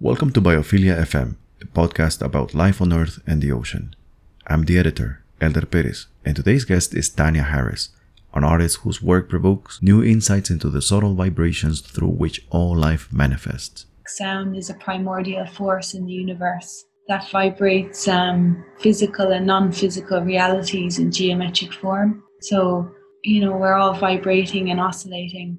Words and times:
Welcome 0.00 0.30
to 0.34 0.40
Biophilia 0.40 0.96
FM, 1.00 1.34
a 1.60 1.64
podcast 1.64 2.22
about 2.22 2.54
life 2.54 2.80
on 2.80 2.92
Earth 2.92 3.20
and 3.26 3.42
the 3.42 3.50
ocean. 3.50 3.96
I'm 4.46 4.62
the 4.62 4.78
editor, 4.78 5.24
Elder 5.40 5.66
Perez, 5.66 6.06
and 6.24 6.36
today's 6.36 6.64
guest 6.64 6.94
is 6.94 7.08
Tanya 7.08 7.42
Harris, 7.42 7.88
an 8.32 8.44
artist 8.44 8.76
whose 8.82 9.02
work 9.02 9.28
provokes 9.28 9.82
new 9.82 10.00
insights 10.00 10.50
into 10.50 10.70
the 10.70 10.80
subtle 10.80 11.14
vibrations 11.14 11.80
through 11.80 12.10
which 12.10 12.46
all 12.50 12.76
life 12.76 13.12
manifests. 13.12 13.86
Sound 14.06 14.56
is 14.56 14.70
a 14.70 14.74
primordial 14.74 15.46
force 15.46 15.94
in 15.94 16.06
the 16.06 16.12
universe 16.12 16.84
that 17.08 17.28
vibrates 17.32 18.06
um, 18.06 18.64
physical 18.78 19.32
and 19.32 19.48
non 19.48 19.72
physical 19.72 20.20
realities 20.20 21.00
in 21.00 21.10
geometric 21.10 21.72
form. 21.72 22.22
So, 22.42 22.88
you 23.24 23.40
know, 23.40 23.56
we're 23.56 23.74
all 23.74 23.94
vibrating 23.94 24.70
and 24.70 24.78
oscillating 24.78 25.58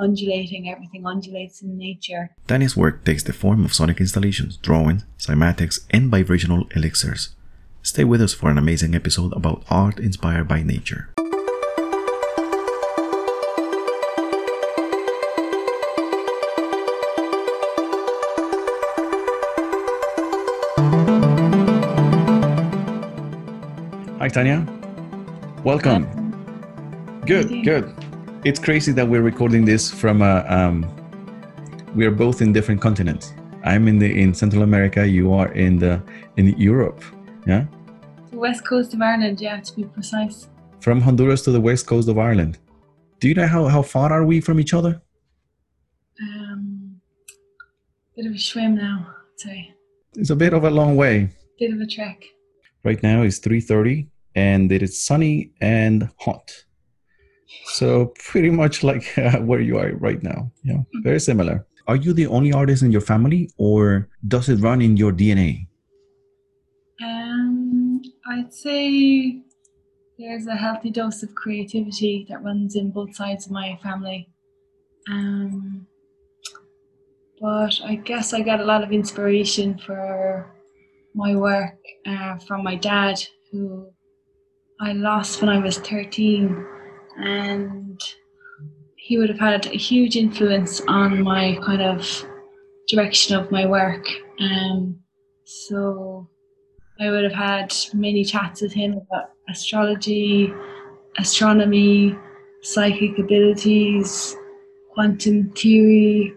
undulating. 0.00 0.68
Everything 0.68 1.06
undulates 1.06 1.62
in 1.62 1.76
nature. 1.76 2.30
Tanya's 2.46 2.76
work 2.76 3.04
takes 3.04 3.22
the 3.22 3.32
form 3.32 3.64
of 3.64 3.74
sonic 3.74 4.00
installations, 4.00 4.56
drawings, 4.56 5.04
cymatics, 5.18 5.80
and 5.90 6.10
vibrational 6.10 6.66
elixirs. 6.74 7.34
Stay 7.82 8.04
with 8.04 8.22
us 8.22 8.32
for 8.32 8.50
an 8.50 8.58
amazing 8.58 8.94
episode 8.94 9.32
about 9.34 9.64
art 9.68 9.98
inspired 9.98 10.48
by 10.48 10.62
nature. 10.62 11.10
Hi, 24.18 24.28
Tanya. 24.28 24.66
Welcome. 25.64 26.08
Good, 27.26 27.62
good. 27.62 27.94
It's 28.44 28.58
crazy 28.58 28.92
that 28.92 29.08
we're 29.08 29.22
recording 29.22 29.64
this 29.64 29.90
from 29.90 30.20
a. 30.20 30.44
Um, 30.46 30.84
we 31.94 32.04
are 32.04 32.10
both 32.10 32.42
in 32.42 32.52
different 32.52 32.78
continents. 32.78 33.32
I'm 33.64 33.88
in 33.88 33.98
the 33.98 34.20
in 34.20 34.34
Central 34.34 34.62
America. 34.62 35.06
You 35.08 35.32
are 35.32 35.50
in 35.52 35.78
the 35.78 36.02
in 36.36 36.48
Europe. 36.58 37.02
Yeah. 37.46 37.64
The 38.30 38.36
west 38.36 38.66
coast 38.66 38.92
of 38.92 39.00
Ireland, 39.00 39.40
yeah, 39.40 39.60
to 39.60 39.74
be 39.74 39.84
precise. 39.84 40.48
From 40.80 41.00
Honduras 41.00 41.40
to 41.44 41.52
the 41.52 41.60
west 41.60 41.86
coast 41.86 42.06
of 42.06 42.18
Ireland. 42.18 42.58
Do 43.18 43.28
you 43.28 43.34
know 43.34 43.46
how 43.46 43.64
how 43.66 43.80
far 43.80 44.12
are 44.12 44.26
we 44.26 44.42
from 44.42 44.60
each 44.60 44.74
other? 44.74 45.00
Um, 46.20 47.00
bit 48.14 48.26
of 48.26 48.34
a 48.34 48.38
swim 48.38 48.74
now, 48.74 49.06
I'd 49.08 49.40
say. 49.40 49.74
It's 50.16 50.28
a 50.28 50.36
bit 50.36 50.52
of 50.52 50.64
a 50.64 50.70
long 50.70 50.96
way. 50.96 51.30
Bit 51.58 51.72
of 51.72 51.80
a 51.80 51.86
trek. 51.86 52.22
Right 52.84 53.02
now 53.02 53.22
it's 53.22 53.38
3:30 53.38 54.06
and 54.34 54.70
it 54.70 54.82
is 54.82 55.02
sunny 55.02 55.52
and 55.62 56.10
hot. 56.20 56.63
So 57.64 58.12
pretty 58.18 58.50
much 58.50 58.82
like 58.82 59.16
uh, 59.18 59.38
where 59.38 59.60
you 59.60 59.78
are 59.78 59.92
right 59.96 60.22
now. 60.22 60.50
Yeah, 60.62 60.82
very 61.02 61.20
similar. 61.20 61.66
Are 61.86 61.96
you 61.96 62.12
the 62.12 62.26
only 62.26 62.52
artist 62.52 62.82
in 62.82 62.90
your 62.90 63.02
family, 63.02 63.50
or 63.58 64.08
does 64.26 64.48
it 64.48 64.56
run 64.56 64.80
in 64.80 64.96
your 64.96 65.12
DNA? 65.12 65.66
Um, 67.02 68.00
I'd 68.30 68.52
say 68.52 69.42
there's 70.18 70.46
a 70.46 70.54
healthy 70.54 70.90
dose 70.90 71.22
of 71.22 71.34
creativity 71.34 72.26
that 72.30 72.42
runs 72.42 72.76
in 72.76 72.90
both 72.90 73.14
sides 73.14 73.46
of 73.46 73.52
my 73.52 73.78
family. 73.82 74.28
Um, 75.10 75.86
but 77.40 77.78
I 77.84 77.96
guess 77.96 78.32
I 78.32 78.40
got 78.40 78.60
a 78.60 78.64
lot 78.64 78.82
of 78.82 78.92
inspiration 78.92 79.78
for 79.78 80.54
my 81.14 81.34
work 81.36 81.78
uh, 82.06 82.38
from 82.38 82.64
my 82.64 82.76
dad, 82.76 83.22
who 83.52 83.90
I 84.80 84.92
lost 84.92 85.40
when 85.40 85.50
I 85.50 85.58
was 85.58 85.78
13, 85.78 86.66
and 87.18 88.00
he 88.96 89.18
would 89.18 89.28
have 89.28 89.38
had 89.38 89.66
a 89.66 89.76
huge 89.76 90.16
influence 90.16 90.80
on 90.88 91.22
my 91.22 91.58
kind 91.64 91.82
of 91.82 92.26
direction 92.88 93.36
of 93.36 93.50
my 93.50 93.66
work. 93.66 94.06
Um, 94.40 94.98
so 95.44 96.28
I 97.00 97.10
would 97.10 97.24
have 97.24 97.32
had 97.32 97.74
many 97.92 98.24
chats 98.24 98.62
with 98.62 98.72
him 98.72 98.94
about 98.94 99.30
astrology, 99.48 100.52
astronomy, 101.18 102.16
psychic 102.62 103.18
abilities, 103.18 104.36
quantum 104.92 105.50
theory, 105.50 106.32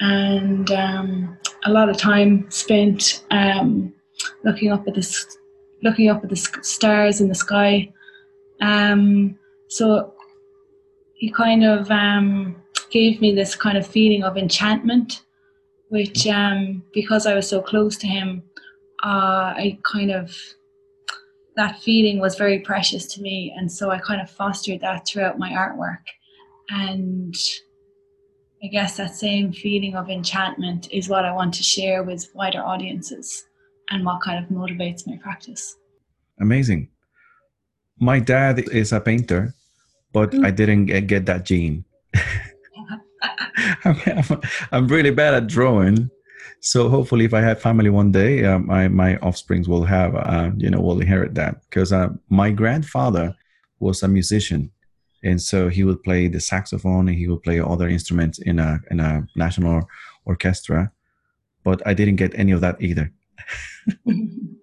and 0.00 0.70
um, 0.72 1.38
a 1.64 1.70
lot 1.70 1.88
of 1.88 1.96
time 1.96 2.50
spent 2.50 3.24
um, 3.30 3.92
looking 4.44 4.70
up 4.70 4.86
at 4.86 4.94
the 4.94 5.36
looking 5.82 6.08
up 6.08 6.22
at 6.24 6.30
the 6.30 6.36
stars 6.36 7.20
in 7.20 7.28
the 7.28 7.34
sky. 7.34 7.92
Um, 8.60 9.37
so 9.68 10.14
he 11.14 11.30
kind 11.30 11.64
of 11.64 11.90
um, 11.90 12.56
gave 12.90 13.20
me 13.20 13.34
this 13.34 13.54
kind 13.54 13.76
of 13.76 13.86
feeling 13.86 14.22
of 14.22 14.36
enchantment, 14.36 15.22
which 15.88 16.26
um, 16.26 16.82
because 16.92 17.26
I 17.26 17.34
was 17.34 17.48
so 17.48 17.60
close 17.60 17.96
to 17.98 18.06
him, 18.06 18.42
uh, 19.04 19.54
I 19.56 19.78
kind 19.90 20.10
of 20.10 20.34
that 21.56 21.80
feeling 21.80 22.20
was 22.20 22.36
very 22.36 22.60
precious 22.60 23.06
to 23.14 23.20
me, 23.20 23.52
and 23.56 23.70
so 23.70 23.90
I 23.90 23.98
kind 23.98 24.20
of 24.20 24.30
fostered 24.30 24.80
that 24.80 25.06
throughout 25.06 25.38
my 25.38 25.50
artwork, 25.50 26.04
and 26.70 27.34
I 28.62 28.68
guess 28.68 28.96
that 28.96 29.14
same 29.14 29.52
feeling 29.52 29.94
of 29.94 30.08
enchantment 30.08 30.88
is 30.92 31.08
what 31.08 31.24
I 31.24 31.32
want 31.32 31.54
to 31.54 31.62
share 31.62 32.02
with 32.02 32.28
wider 32.34 32.60
audiences 32.60 33.44
and 33.90 34.04
what 34.04 34.22
kind 34.22 34.44
of 34.44 34.50
motivates 34.50 35.06
my 35.06 35.16
practice. 35.22 35.76
Amazing. 36.40 36.88
My 38.00 38.20
dad 38.20 38.68
is 38.70 38.92
a 38.92 39.00
painter, 39.00 39.54
but 40.12 40.30
mm. 40.30 40.44
I 40.44 40.50
didn't 40.50 40.86
get, 40.86 41.26
that 41.26 41.44
gene. 41.44 41.84
I'm, 43.84 44.40
I'm, 44.72 44.88
really 44.88 45.10
bad 45.10 45.34
at 45.34 45.46
drawing. 45.46 46.10
So 46.60 46.88
hopefully, 46.88 47.24
if 47.24 47.34
I 47.34 47.40
have 47.40 47.60
family 47.60 47.90
one 47.90 48.10
day, 48.10 48.44
uh, 48.44 48.58
my 48.58 48.88
my 48.88 49.16
offsprings 49.18 49.68
will 49.68 49.84
have, 49.84 50.14
uh, 50.14 50.50
you 50.56 50.70
know, 50.70 50.80
will 50.80 51.00
inherit 51.00 51.34
that. 51.34 51.60
Because 51.68 51.92
uh, 51.92 52.08
my 52.28 52.50
grandfather 52.50 53.36
was 53.80 54.02
a 54.02 54.08
musician, 54.08 54.70
and 55.22 55.40
so 55.40 55.68
he 55.68 55.84
would 55.84 56.02
play 56.02 56.28
the 56.28 56.40
saxophone 56.40 57.08
and 57.08 57.16
he 57.16 57.28
would 57.28 57.42
play 57.42 57.60
other 57.60 57.88
instruments 57.88 58.38
in 58.38 58.58
a 58.58 58.80
in 58.90 59.00
a 59.00 59.26
national 59.36 59.86
orchestra. 60.24 60.90
But 61.64 61.86
I 61.86 61.94
didn't 61.94 62.16
get 62.16 62.34
any 62.34 62.52
of 62.52 62.60
that 62.60 62.80
either. 62.80 63.12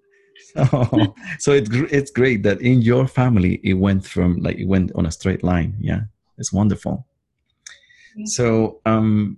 so, 0.55 1.15
so 1.39 1.51
it's 1.51 1.69
it's 1.71 2.11
great 2.11 2.43
that 2.43 2.61
in 2.61 2.81
your 2.81 3.07
family 3.07 3.59
it 3.63 3.73
went 3.73 4.05
from 4.05 4.37
like 4.37 4.57
it 4.57 4.67
went 4.67 4.91
on 4.95 5.05
a 5.05 5.11
straight 5.11 5.43
line. 5.43 5.75
Yeah, 5.79 6.01
it's 6.37 6.53
wonderful. 6.53 7.05
So, 8.23 8.79
um, 8.85 9.37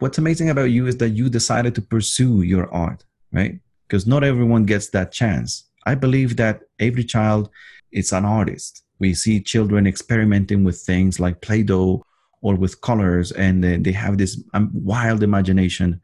what's 0.00 0.18
amazing 0.18 0.50
about 0.50 0.70
you 0.70 0.86
is 0.86 0.96
that 0.96 1.10
you 1.10 1.28
decided 1.28 1.74
to 1.76 1.82
pursue 1.82 2.42
your 2.42 2.72
art, 2.74 3.04
right? 3.32 3.60
Because 3.86 4.06
not 4.06 4.24
everyone 4.24 4.64
gets 4.64 4.88
that 4.90 5.12
chance. 5.12 5.64
I 5.86 5.94
believe 5.94 6.36
that 6.36 6.62
every 6.80 7.04
child 7.04 7.50
is 7.92 8.12
an 8.12 8.24
artist. 8.24 8.82
We 8.98 9.14
see 9.14 9.40
children 9.40 9.86
experimenting 9.86 10.64
with 10.64 10.80
things 10.80 11.20
like 11.20 11.40
Play-Doh 11.40 12.04
or 12.42 12.54
with 12.56 12.80
colors, 12.80 13.30
and 13.32 13.62
they 13.62 13.92
have 13.92 14.18
this 14.18 14.42
um, 14.54 14.70
wild 14.74 15.22
imagination. 15.22 16.00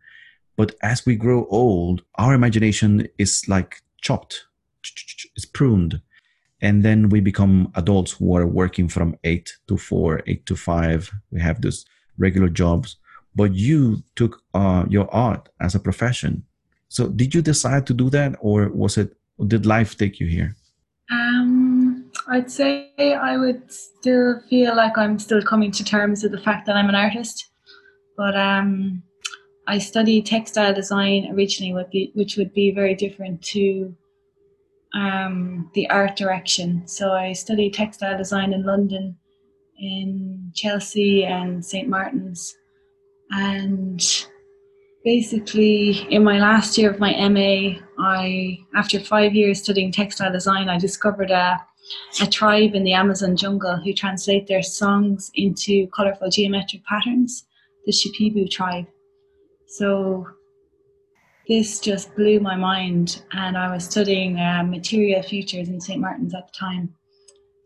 But 0.56 0.76
as 0.82 1.04
we 1.04 1.16
grow 1.16 1.46
old, 1.50 2.02
our 2.16 2.34
imagination 2.34 3.08
is 3.18 3.42
like 3.48 3.82
chopped, 4.04 4.46
it's 5.34 5.46
pruned. 5.46 6.00
And 6.60 6.82
then 6.82 7.08
we 7.08 7.20
become 7.20 7.72
adults 7.74 8.12
who 8.12 8.36
are 8.36 8.46
working 8.46 8.88
from 8.88 9.16
eight 9.24 9.56
to 9.68 9.76
four, 9.76 10.22
eight 10.26 10.46
to 10.46 10.56
five. 10.56 11.10
We 11.30 11.40
have 11.40 11.60
those 11.60 11.84
regular 12.16 12.48
jobs. 12.48 12.96
But 13.34 13.54
you 13.54 14.02
took 14.14 14.42
uh, 14.54 14.84
your 14.88 15.12
art 15.12 15.48
as 15.60 15.74
a 15.74 15.80
profession. 15.80 16.44
So 16.88 17.08
did 17.08 17.34
you 17.34 17.42
decide 17.42 17.86
to 17.88 17.94
do 17.94 18.08
that 18.10 18.36
or 18.40 18.68
was 18.68 18.96
it, 18.96 19.16
did 19.48 19.66
life 19.66 19.98
take 19.98 20.20
you 20.20 20.28
here? 20.28 20.54
Um, 21.10 22.10
I'd 22.28 22.50
say 22.50 22.92
I 22.98 23.36
would 23.36 23.70
still 23.72 24.40
feel 24.48 24.76
like 24.76 24.96
I'm 24.96 25.18
still 25.18 25.42
coming 25.42 25.72
to 25.72 25.84
terms 25.84 26.22
with 26.22 26.32
the 26.32 26.40
fact 26.40 26.66
that 26.66 26.76
I'm 26.76 26.88
an 26.88 26.94
artist. 26.94 27.50
But 28.16 28.36
um, 28.36 29.02
I 29.66 29.78
studied 29.78 30.26
textile 30.26 30.74
design 30.74 31.32
originally, 31.32 32.10
which 32.14 32.36
would 32.36 32.52
be 32.52 32.70
very 32.70 32.94
different 32.94 33.42
to 33.42 33.94
um, 34.94 35.70
the 35.74 35.88
art 35.90 36.16
direction. 36.16 36.86
So 36.86 37.12
I 37.12 37.32
studied 37.32 37.74
textile 37.74 38.16
design 38.16 38.52
in 38.52 38.64
London, 38.64 39.16
in 39.78 40.52
Chelsea 40.54 41.24
and 41.24 41.64
St. 41.64 41.88
Martin's. 41.88 42.54
And 43.30 44.00
basically, 45.02 46.06
in 46.12 46.22
my 46.22 46.38
last 46.38 46.78
year 46.78 46.90
of 46.90 47.00
my 47.00 47.12
MA, 47.28 47.80
I, 47.98 48.58
after 48.76 49.00
five 49.00 49.34
years 49.34 49.62
studying 49.62 49.90
textile 49.90 50.32
design, 50.32 50.68
I 50.68 50.78
discovered 50.78 51.30
a, 51.30 51.60
a 52.20 52.26
tribe 52.26 52.74
in 52.74 52.84
the 52.84 52.92
Amazon 52.92 53.36
jungle 53.36 53.76
who 53.76 53.92
translate 53.92 54.46
their 54.46 54.62
songs 54.62 55.30
into 55.34 55.88
colorful 55.88 56.30
geometric 56.30 56.84
patterns, 56.84 57.46
the 57.86 57.92
Shipibo 57.92 58.48
tribe. 58.50 58.86
So 59.76 60.24
this 61.48 61.80
just 61.80 62.14
blew 62.14 62.38
my 62.38 62.54
mind, 62.54 63.24
and 63.32 63.58
I 63.58 63.72
was 63.74 63.82
studying 63.82 64.38
uh, 64.38 64.62
material 64.62 65.20
futures 65.20 65.68
in 65.68 65.80
St. 65.80 66.00
Martin's 66.00 66.32
at 66.32 66.46
the 66.46 66.52
time. 66.56 66.94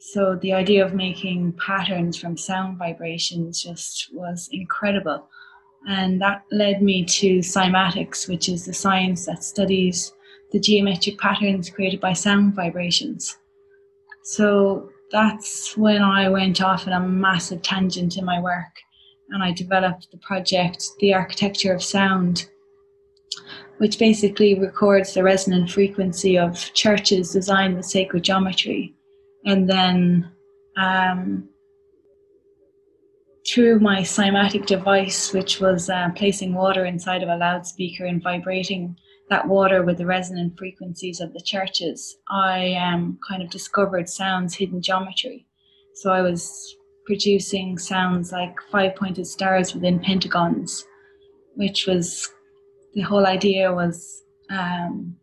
So 0.00 0.36
the 0.36 0.54
idea 0.54 0.86
of 0.86 0.94
making 0.94 1.52
patterns 1.58 2.16
from 2.16 2.38
sound 2.38 2.78
vibrations 2.78 3.62
just 3.62 4.08
was 4.14 4.48
incredible. 4.52 5.28
And 5.86 6.18
that 6.22 6.44
led 6.50 6.80
me 6.80 7.04
to 7.04 7.40
cymatics, 7.40 8.26
which 8.26 8.48
is 8.48 8.64
the 8.64 8.72
science 8.72 9.26
that 9.26 9.44
studies 9.44 10.10
the 10.52 10.60
geometric 10.60 11.18
patterns 11.18 11.68
created 11.68 12.00
by 12.00 12.14
sound 12.14 12.54
vibrations. 12.54 13.36
So 14.24 14.88
that's 15.12 15.76
when 15.76 16.00
I 16.00 16.30
went 16.30 16.62
off 16.62 16.86
on 16.86 16.94
a 16.94 17.06
massive 17.06 17.60
tangent 17.60 18.16
in 18.16 18.24
my 18.24 18.40
work 18.40 18.80
and 19.30 19.42
I 19.42 19.52
developed 19.52 20.10
the 20.10 20.18
project, 20.18 20.84
The 21.00 21.14
Architecture 21.14 21.72
of 21.72 21.82
Sound, 21.82 22.46
which 23.78 23.98
basically 23.98 24.58
records 24.58 25.14
the 25.14 25.22
resonant 25.22 25.70
frequency 25.70 26.38
of 26.38 26.72
churches 26.74 27.32
designed 27.32 27.76
with 27.76 27.86
sacred 27.86 28.24
geometry. 28.24 28.94
And 29.44 29.68
then 29.68 30.30
um, 30.76 31.48
through 33.48 33.80
my 33.80 34.00
cymatic 34.00 34.66
device, 34.66 35.32
which 35.32 35.60
was 35.60 35.88
uh, 35.88 36.08
placing 36.16 36.54
water 36.54 36.84
inside 36.84 37.22
of 37.22 37.28
a 37.28 37.36
loudspeaker 37.36 38.04
and 38.04 38.22
vibrating 38.22 38.96
that 39.30 39.46
water 39.46 39.84
with 39.84 39.98
the 39.98 40.06
resonant 40.06 40.58
frequencies 40.58 41.20
of 41.20 41.32
the 41.32 41.40
churches, 41.40 42.16
I 42.30 42.74
um, 42.74 43.18
kind 43.28 43.42
of 43.42 43.50
discovered 43.50 44.08
sounds 44.08 44.54
hidden 44.54 44.82
geometry. 44.82 45.46
So 45.94 46.12
I 46.12 46.22
was 46.22 46.76
producing 47.08 47.78
sounds 47.78 48.32
like 48.32 48.54
five 48.70 48.94
pointed 48.94 49.26
stars 49.26 49.72
within 49.72 49.98
pentagons, 49.98 50.84
which 51.54 51.86
was 51.86 52.28
the 52.92 53.00
whole 53.00 53.26
idea 53.26 53.72
was 53.72 54.24
um, 54.50 55.16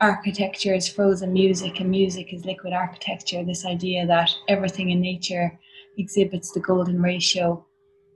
architecture 0.00 0.72
is 0.72 0.88
frozen 0.88 1.30
music 1.34 1.80
and 1.80 1.90
music 1.90 2.32
is 2.32 2.46
liquid 2.46 2.72
architecture. 2.72 3.44
This 3.44 3.66
idea 3.66 4.06
that 4.06 4.30
everything 4.48 4.88
in 4.88 5.02
nature 5.02 5.52
exhibits 5.98 6.50
the 6.52 6.60
golden 6.60 7.02
ratio 7.02 7.62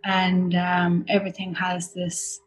and 0.05 0.55
um, 0.55 1.05
everything 1.11 1.53
has 1.53 1.93
this 1.93 2.41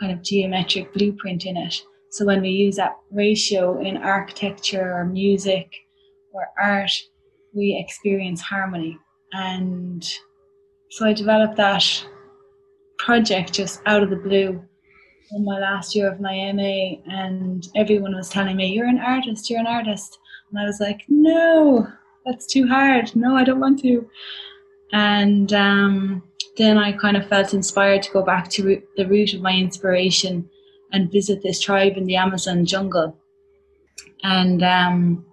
kind 0.00 0.12
of 0.12 0.22
geometric 0.22 0.94
blueprint 0.94 1.46
in 1.46 1.56
it. 1.56 1.74
So 2.12 2.24
when 2.24 2.42
we 2.42 2.50
use 2.50 2.76
that 2.76 2.96
ratio 3.10 3.80
in 3.80 3.96
architecture 3.96 4.94
or 4.94 5.04
music 5.04 5.74
or 6.32 6.46
art, 6.60 6.92
we 7.52 7.76
experience 7.84 8.40
harmony. 8.40 9.00
And 9.32 10.04
so 10.90 11.06
I 11.06 11.12
developed 11.12 11.56
that 11.56 11.84
project 12.98 13.52
just 13.52 13.80
out 13.86 14.02
of 14.02 14.10
the 14.10 14.16
blue 14.16 14.62
in 15.32 15.44
my 15.44 15.58
last 15.58 15.94
year 15.94 16.10
of 16.10 16.20
my 16.20 16.52
MA, 16.52 17.00
and 17.10 17.66
everyone 17.74 18.14
was 18.14 18.28
telling 18.28 18.56
me, 18.56 18.66
You're 18.72 18.86
an 18.86 18.98
artist, 18.98 19.48
you're 19.48 19.60
an 19.60 19.66
artist. 19.66 20.18
And 20.50 20.60
I 20.60 20.64
was 20.64 20.80
like, 20.80 21.02
No, 21.08 21.86
that's 22.24 22.46
too 22.46 22.66
hard. 22.68 23.14
No, 23.16 23.34
I 23.34 23.44
don't 23.44 23.60
want 23.60 23.80
to. 23.80 24.08
And 24.92 25.52
um, 25.54 26.22
then 26.58 26.76
I 26.76 26.92
kind 26.92 27.16
of 27.16 27.26
felt 27.28 27.54
inspired 27.54 28.02
to 28.02 28.12
go 28.12 28.22
back 28.22 28.50
to 28.50 28.82
the 28.96 29.06
root 29.06 29.32
of 29.32 29.40
my 29.40 29.52
inspiration 29.52 30.48
and 30.92 31.10
visit 31.10 31.42
this 31.42 31.60
tribe 31.60 31.96
in 31.96 32.04
the 32.04 32.16
Amazon 32.16 32.66
jungle. 32.66 33.16
And 34.22 34.62
um, 34.62 35.24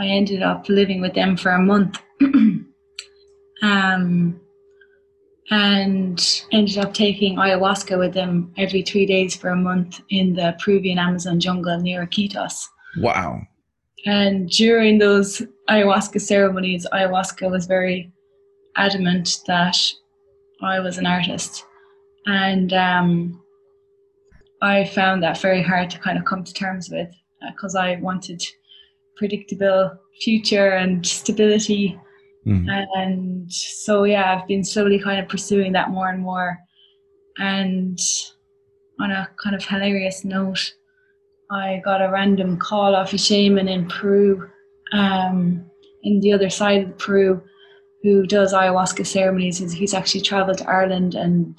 I 0.00 0.06
ended 0.06 0.42
up 0.42 0.68
living 0.68 1.02
with 1.02 1.14
them 1.14 1.36
for 1.36 1.50
a 1.50 1.60
month. 1.60 2.00
um, 3.64 4.38
and 5.50 6.44
ended 6.52 6.78
up 6.78 6.94
taking 6.94 7.36
ayahuasca 7.36 7.98
with 7.98 8.14
them 8.14 8.52
every 8.56 8.82
three 8.82 9.06
days 9.06 9.34
for 9.34 9.48
a 9.50 9.56
month 9.56 10.00
in 10.10 10.34
the 10.34 10.56
Peruvian 10.62 10.98
Amazon 10.98 11.40
jungle 11.40 11.80
near 11.80 12.06
Iquitos. 12.06 12.66
Wow. 12.98 13.40
And 14.06 14.50
during 14.50 14.98
those 14.98 15.42
ayahuasca 15.68 16.20
ceremonies, 16.20 16.86
ayahuasca 16.92 17.50
was 17.50 17.66
very 17.66 18.12
adamant 18.76 19.40
that 19.46 19.76
I 20.62 20.80
was 20.80 20.98
an 20.98 21.06
artist. 21.06 21.64
And 22.26 22.72
um, 22.72 23.42
I 24.60 24.84
found 24.84 25.22
that 25.22 25.40
very 25.40 25.62
hard 25.62 25.90
to 25.90 25.98
kind 25.98 26.18
of 26.18 26.24
come 26.24 26.44
to 26.44 26.52
terms 26.52 26.90
with 26.90 27.10
because 27.50 27.74
uh, 27.74 27.80
I 27.80 27.96
wanted 27.96 28.42
predictable 29.16 29.98
future 30.20 30.70
and 30.70 31.06
stability. 31.06 31.98
Mm. 32.46 32.86
And 32.94 33.52
so, 33.52 34.04
yeah, 34.04 34.34
I've 34.34 34.46
been 34.46 34.64
slowly 34.64 34.98
kind 34.98 35.20
of 35.20 35.28
pursuing 35.28 35.72
that 35.72 35.90
more 35.90 36.08
and 36.08 36.20
more. 36.20 36.58
And 37.38 37.98
on 39.00 39.10
a 39.10 39.28
kind 39.42 39.56
of 39.56 39.64
hilarious 39.64 40.24
note, 40.24 40.72
I 41.50 41.80
got 41.84 42.02
a 42.02 42.10
random 42.10 42.58
call 42.58 42.94
off 42.94 43.12
a 43.12 43.18
shaman 43.18 43.68
in 43.68 43.88
Peru, 43.88 44.48
um, 44.92 45.64
in 46.02 46.20
the 46.20 46.32
other 46.32 46.50
side 46.50 46.84
of 46.84 46.98
Peru, 46.98 47.42
who 48.02 48.26
does 48.26 48.52
ayahuasca 48.52 49.06
ceremonies. 49.06 49.58
He's 49.72 49.94
actually 49.94 50.20
traveled 50.20 50.58
to 50.58 50.68
Ireland 50.68 51.14
and 51.14 51.58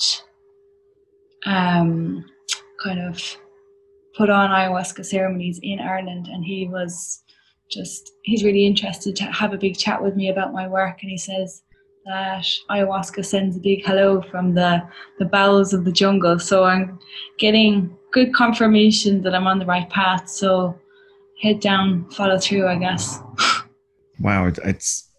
um, 1.45 2.25
kind 2.83 2.99
of 2.99 3.21
put 4.15 4.29
on 4.29 4.49
ayahuasca 4.49 5.05
ceremonies 5.05 5.59
in 5.63 5.79
Ireland. 5.79 6.27
And 6.27 6.45
he 6.45 6.67
was 6.67 7.23
just, 7.69 8.11
he's 8.23 8.43
really 8.43 8.65
interested 8.65 9.15
to 9.17 9.23
have 9.25 9.53
a 9.53 9.57
big 9.57 9.77
chat 9.77 10.01
with 10.01 10.15
me 10.15 10.29
about 10.29 10.53
my 10.53 10.67
work. 10.67 10.99
And 11.01 11.11
he 11.11 11.17
says 11.17 11.63
that 12.05 12.45
ayahuasca 12.69 13.25
sends 13.25 13.57
a 13.57 13.59
big 13.59 13.85
hello 13.85 14.21
from 14.21 14.53
the, 14.53 14.83
the 15.19 15.25
bowels 15.25 15.73
of 15.73 15.85
the 15.85 15.91
jungle. 15.91 16.39
So 16.39 16.63
I'm 16.63 16.99
getting 17.39 17.95
good 18.11 18.33
confirmation 18.33 19.21
that 19.23 19.35
I'm 19.35 19.47
on 19.47 19.59
the 19.59 19.65
right 19.65 19.89
path. 19.89 20.29
So 20.29 20.79
head 21.41 21.59
down, 21.59 22.09
follow 22.11 22.37
through, 22.37 22.67
I 22.67 22.77
guess. 22.77 23.19
wow, 24.19 24.51
it's 24.63 25.09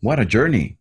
what 0.00 0.18
a 0.18 0.24
journey. 0.24 0.78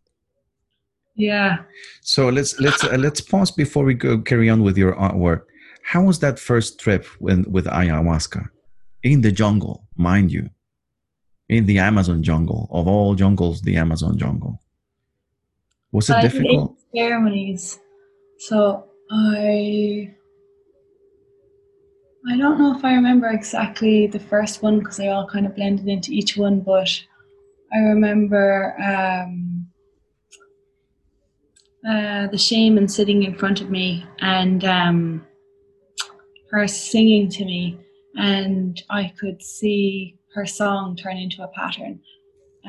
Yeah. 1.16 1.58
So 2.02 2.30
let's 2.30 2.60
let's 2.62 2.84
uh, 2.84 2.96
let's 2.98 3.20
pause 3.20 3.52
before 3.52 3.84
we 3.84 3.94
go 3.94 4.20
carry 4.20 4.50
on 4.50 4.64
with 4.64 4.78
your 4.78 4.96
artwork. 4.96 5.42
How 5.84 6.04
was 6.04 6.20
that 6.20 6.40
first 6.40 6.80
trip 6.80 7.06
with 7.20 7.46
with 7.48 7.66
ayahuasca 7.66 8.48
in 9.04 9.22
the 9.22 9.32
jungle, 9.32 9.88
mind 9.98 10.32
you, 10.32 10.50
in 11.50 11.66
the 11.66 11.80
Amazon 11.80 12.24
jungle 12.24 12.70
of 12.72 12.88
all 12.88 13.16
jungles, 13.16 13.62
the 13.62 13.76
Amazon 13.76 14.18
jungle? 14.18 14.62
Was 15.92 16.10
it 16.10 16.18
I 16.18 16.22
difficult? 16.22 16.78
Ceremonies. 16.96 17.80
So 18.38 18.86
I 19.12 20.14
I 22.32 22.38
don't 22.38 22.60
know 22.60 22.78
if 22.78 22.86
I 22.86 22.94
remember 22.94 23.30
exactly 23.30 24.06
the 24.06 24.20
first 24.20 24.62
one 24.62 24.80
because 24.80 24.98
they 24.98 25.08
all 25.10 25.28
kind 25.28 25.46
of 25.46 25.56
blended 25.56 25.88
into 25.88 26.12
each 26.12 26.38
one, 26.38 26.60
but 26.60 26.90
I 27.74 27.80
remember 27.80 28.76
um, 28.80 29.68
uh, 31.88 32.28
the 32.28 32.38
shaman 32.38 32.88
sitting 32.88 33.24
in 33.24 33.36
front 33.36 33.62
of 33.62 33.72
me 33.72 34.06
and 34.20 34.64
um, 34.66 35.26
her 36.52 36.68
singing 36.68 37.30
to 37.30 37.46
me, 37.46 37.80
and 38.18 38.80
I 38.90 39.14
could 39.20 39.42
see 39.42 40.19
her 40.34 40.46
song 40.46 40.96
turn 40.96 41.18
into 41.18 41.44
a 41.44 41.48
pattern. 41.50 42.00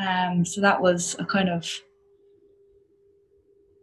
Um, 0.00 0.44
so 0.44 0.60
that 0.60 0.80
was 0.80 1.16
a 1.18 1.24
kind 1.24 1.48
of 1.48 1.68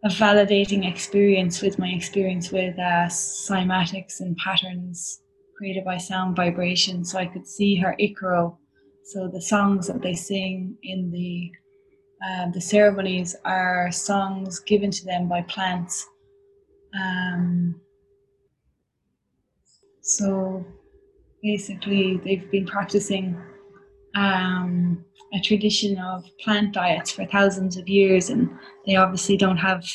a 0.04 0.10
validating 0.10 0.90
experience 0.90 1.62
with 1.62 1.80
my 1.80 1.90
experience 1.90 2.52
with 2.52 2.78
uh, 2.78 3.08
cymatics 3.08 4.20
and 4.20 4.38
patterns 4.38 5.22
created 5.58 5.84
by 5.84 5.98
sound 5.98 6.36
vibration. 6.36 7.04
So 7.04 7.18
I 7.18 7.26
could 7.26 7.48
see 7.48 7.76
her 7.78 7.96
Icaro 8.00 8.58
so 9.08 9.30
the 9.30 9.42
songs 9.42 9.88
that 9.88 10.02
they 10.02 10.16
sing 10.16 10.76
in 10.84 11.10
the 11.12 11.50
uh, 12.28 12.52
the 12.52 12.60
ceremonies 12.60 13.38
are 13.46 13.90
songs 13.90 14.60
given 14.60 14.92
to 14.92 15.06
them 15.06 15.30
by 15.30 15.44
plants. 15.44 16.06
Um, 17.00 17.80
so 20.02 20.66
basically, 21.42 22.18
they've 22.18 22.52
been 22.52 22.66
practicing 22.66 23.42
um, 24.18 25.06
a 25.34 25.40
tradition 25.40 25.98
of 26.00 26.26
plant 26.44 26.74
diets 26.74 27.12
for 27.12 27.26
thousands 27.26 27.78
of 27.78 27.88
years, 27.88 28.30
and 28.30 28.50
they 28.86 28.96
obviously 28.96 29.38
don't 29.38 29.58
have 29.58 29.86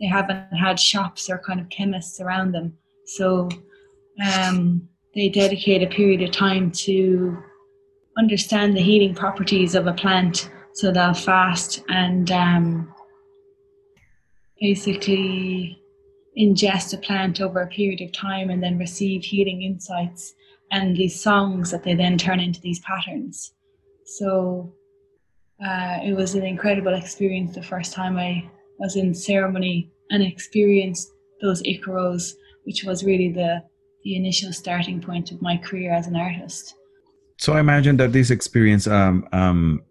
they 0.00 0.06
haven't 0.06 0.52
had 0.56 0.78
shops 0.78 1.30
or 1.30 1.38
kind 1.38 1.60
of 1.60 1.68
chemists 1.70 2.20
around 2.20 2.52
them. 2.52 2.76
So 3.06 3.48
um, 4.24 4.88
they 5.14 5.28
dedicate 5.28 5.82
a 5.82 5.86
period 5.86 6.22
of 6.22 6.32
time 6.32 6.72
to 6.72 7.38
understand 8.18 8.76
the 8.76 8.82
healing 8.82 9.14
properties 9.14 9.74
of 9.74 9.86
a 9.86 9.92
plant. 9.92 10.50
So 10.74 10.90
they'll 10.90 11.14
fast 11.14 11.84
and 11.88 12.30
um, 12.32 12.92
basically 14.60 15.80
ingest 16.36 16.92
a 16.92 16.98
plant 16.98 17.40
over 17.40 17.62
a 17.62 17.68
period 17.68 18.00
of 18.00 18.12
time 18.12 18.50
and 18.50 18.60
then 18.60 18.76
receive 18.78 19.22
healing 19.22 19.62
insights 19.62 20.34
and 20.70 20.96
these 20.96 21.20
songs 21.20 21.70
that 21.70 21.84
they 21.84 21.94
then 21.94 22.18
turn 22.18 22.40
into 22.40 22.60
these 22.60 22.80
patterns. 22.80 23.54
So 24.06 24.72
uh, 25.64 25.98
it 26.02 26.14
was 26.14 26.34
an 26.34 26.44
incredible 26.44 26.94
experience 26.94 27.54
the 27.54 27.62
first 27.62 27.92
time 27.92 28.18
I 28.18 28.48
was 28.78 28.96
in 28.96 29.14
ceremony 29.14 29.90
and 30.10 30.22
experienced 30.22 31.08
those 31.40 31.62
Icaros, 31.62 32.32
which 32.64 32.84
was 32.84 33.04
really 33.04 33.32
the, 33.32 33.62
the 34.02 34.16
initial 34.16 34.52
starting 34.52 35.00
point 35.00 35.30
of 35.30 35.40
my 35.40 35.56
career 35.56 35.92
as 35.92 36.06
an 36.06 36.16
artist. 36.16 36.74
So 37.38 37.52
I 37.52 37.60
imagine 37.60 37.96
that 37.98 38.12
this 38.12 38.30
experience 38.30 38.86
um, 38.86 39.28
um, 39.32 39.82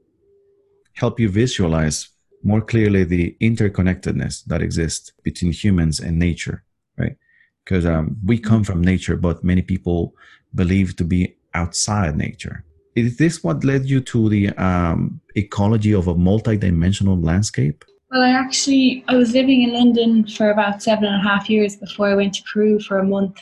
help 0.95 1.19
you 1.19 1.29
visualize 1.29 2.09
more 2.43 2.61
clearly 2.61 3.03
the 3.03 3.35
interconnectedness 3.41 4.43
that 4.45 4.61
exists 4.61 5.11
between 5.23 5.51
humans 5.51 5.99
and 5.99 6.19
nature, 6.19 6.63
right? 6.97 7.15
Because 7.63 7.85
um, 7.85 8.17
we 8.25 8.37
come 8.37 8.63
from 8.63 8.81
nature, 8.81 9.15
but 9.15 9.43
many 9.43 9.61
people 9.61 10.13
believe 10.55 10.95
to 10.97 11.03
be 11.03 11.35
outside 11.53 12.17
nature. 12.17 12.63
Is 12.95 13.17
this 13.17 13.43
what 13.43 13.63
led 13.63 13.85
you 13.85 14.01
to 14.01 14.29
the 14.29 14.49
um, 14.51 15.19
ecology 15.35 15.93
of 15.93 16.07
a 16.07 16.15
multi-dimensional 16.15 17.19
landscape? 17.19 17.83
Well, 18.11 18.21
I 18.21 18.29
actually 18.29 19.03
I 19.07 19.15
was 19.15 19.33
living 19.33 19.63
in 19.63 19.73
London 19.73 20.27
for 20.27 20.51
about 20.51 20.83
seven 20.83 21.05
and 21.05 21.15
a 21.15 21.27
half 21.27 21.49
years 21.49 21.75
before 21.75 22.07
I 22.09 22.15
went 22.15 22.35
to 22.35 22.43
Peru 22.43 22.79
for 22.79 22.99
a 22.99 23.03
month, 23.03 23.41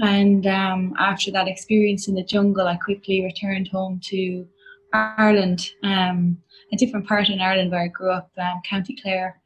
and 0.00 0.46
um, 0.46 0.94
after 0.98 1.30
that 1.30 1.48
experience 1.48 2.08
in 2.08 2.14
the 2.14 2.24
jungle, 2.24 2.66
I 2.66 2.76
quickly 2.76 3.22
returned 3.22 3.68
home 3.68 4.00
to 4.04 4.46
Ireland, 4.92 5.70
um, 5.82 6.36
a 6.72 6.76
different 6.76 7.08
part 7.08 7.30
in 7.30 7.40
Ireland 7.40 7.70
where 7.70 7.82
I 7.82 7.88
grew 7.88 8.10
up, 8.10 8.30
um, 8.38 8.60
County 8.68 8.96
Clare, 9.00 9.40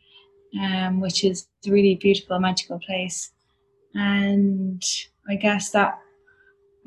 um, 0.60 1.00
which 1.00 1.24
is 1.24 1.46
a 1.66 1.70
really 1.70 1.94
beautiful, 1.94 2.40
magical 2.40 2.80
place. 2.80 3.30
And 3.94 4.82
I 5.28 5.36
guess 5.36 5.70
that 5.70 5.98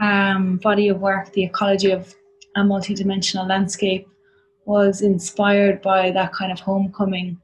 um, 0.01 0.57
body 0.57 0.87
of 0.89 0.99
work, 0.99 1.31
the 1.33 1.43
ecology 1.43 1.91
of 1.91 2.13
a 2.55 2.61
multidimensional 2.61 3.47
landscape, 3.47 4.07
was 4.65 5.01
inspired 5.01 5.81
by 5.81 6.11
that 6.11 6.33
kind 6.33 6.51
of 6.51 6.59
homecoming. 6.59 7.37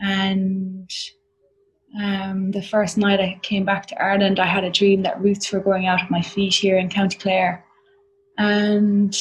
And 0.00 0.90
um, 2.00 2.50
the 2.50 2.62
first 2.62 2.98
night 2.98 3.20
I 3.20 3.38
came 3.42 3.64
back 3.64 3.86
to 3.86 4.02
Ireland, 4.02 4.38
I 4.38 4.46
had 4.46 4.64
a 4.64 4.70
dream 4.70 5.02
that 5.02 5.20
roots 5.20 5.50
were 5.52 5.60
growing 5.60 5.86
out 5.86 6.02
of 6.02 6.10
my 6.10 6.22
feet 6.22 6.54
here 6.54 6.78
in 6.78 6.88
County 6.88 7.16
Clare. 7.16 7.64
And 8.38 9.16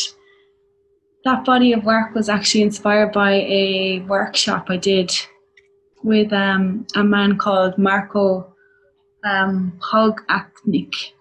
that 1.24 1.46
body 1.46 1.74
of 1.74 1.86
work 1.86 2.14
was 2.14 2.30
actually 2.30 2.64
inspired 2.64 3.12
by 3.12 3.34
a 3.34 4.00
workshop 4.02 4.66
I 4.70 4.78
did 4.78 5.12
with 6.04 6.32
um, 6.34 6.86
a 6.96 7.04
man 7.04 7.38
called 7.38 7.78
Marko 7.78 8.54
um, 9.26 9.78
Pogacnik. 9.80 11.14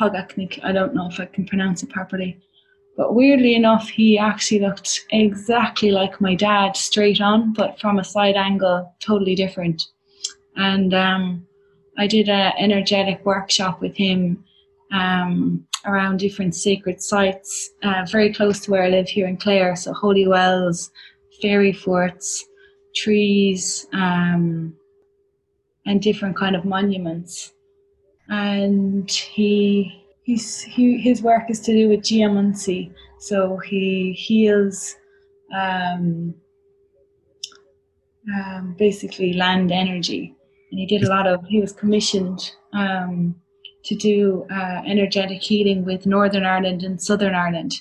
I 0.00 0.72
don't 0.72 0.94
know 0.94 1.08
if 1.08 1.20
I 1.20 1.26
can 1.26 1.44
pronounce 1.46 1.82
it 1.82 1.90
properly. 1.90 2.40
But 2.96 3.14
weirdly 3.14 3.54
enough, 3.54 3.88
he 3.88 4.18
actually 4.18 4.60
looked 4.60 5.06
exactly 5.10 5.90
like 5.90 6.20
my 6.20 6.34
dad, 6.34 6.76
straight 6.76 7.20
on, 7.20 7.52
but 7.52 7.78
from 7.80 7.98
a 7.98 8.04
side 8.04 8.36
angle, 8.36 8.94
totally 9.00 9.34
different. 9.34 9.82
And 10.56 10.92
um, 10.94 11.46
I 11.98 12.06
did 12.06 12.28
an 12.28 12.52
energetic 12.58 13.24
workshop 13.24 13.80
with 13.80 13.96
him 13.96 14.44
um, 14.92 15.66
around 15.86 16.18
different 16.18 16.54
sacred 16.54 17.00
sites, 17.00 17.70
uh, 17.82 18.06
very 18.10 18.32
close 18.32 18.60
to 18.60 18.70
where 18.70 18.84
I 18.84 18.88
live 18.88 19.08
here 19.08 19.26
in 19.26 19.36
Clare. 19.36 19.76
So 19.76 19.92
holy 19.92 20.26
wells, 20.26 20.90
fairy 21.40 21.72
forts, 21.72 22.44
trees, 22.94 23.86
um, 23.92 24.74
and 25.86 26.02
different 26.02 26.36
kind 26.36 26.56
of 26.56 26.64
monuments. 26.64 27.52
And 28.28 29.10
he, 29.10 30.04
he's, 30.22 30.60
he, 30.60 30.98
his 30.98 31.22
work 31.22 31.50
is 31.50 31.60
to 31.60 31.72
do 31.72 31.88
with 31.88 32.04
geomancy. 32.04 32.92
So 33.18 33.58
he 33.58 34.12
heals 34.12 34.94
um, 35.54 36.34
um, 38.34 38.76
basically 38.78 39.32
land 39.32 39.72
energy. 39.72 40.34
And 40.70 40.78
he 40.78 40.86
did 40.86 41.02
a 41.02 41.08
lot 41.08 41.26
of, 41.26 41.44
he 41.46 41.60
was 41.60 41.72
commissioned 41.72 42.52
um, 42.72 43.34
to 43.84 43.94
do 43.96 44.46
uh, 44.50 44.82
energetic 44.86 45.42
healing 45.42 45.84
with 45.84 46.06
Northern 46.06 46.44
Ireland 46.44 46.82
and 46.82 47.00
Southern 47.00 47.34
Ireland 47.34 47.80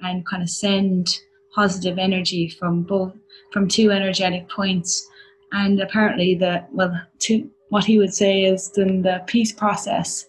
and 0.00 0.26
kind 0.26 0.42
of 0.42 0.50
send 0.50 1.18
positive 1.54 1.98
energy 1.98 2.48
from 2.48 2.82
both 2.82 3.12
from 3.52 3.68
two 3.68 3.92
energetic 3.92 4.48
points 4.48 5.08
and 5.54 5.80
apparently 5.80 6.34
the 6.34 6.64
well 6.72 6.92
to 7.20 7.50
what 7.70 7.84
he 7.84 7.98
would 7.98 8.12
say 8.12 8.44
is 8.44 8.70
then 8.72 9.02
the 9.02 9.22
peace 9.26 9.52
process 9.52 10.26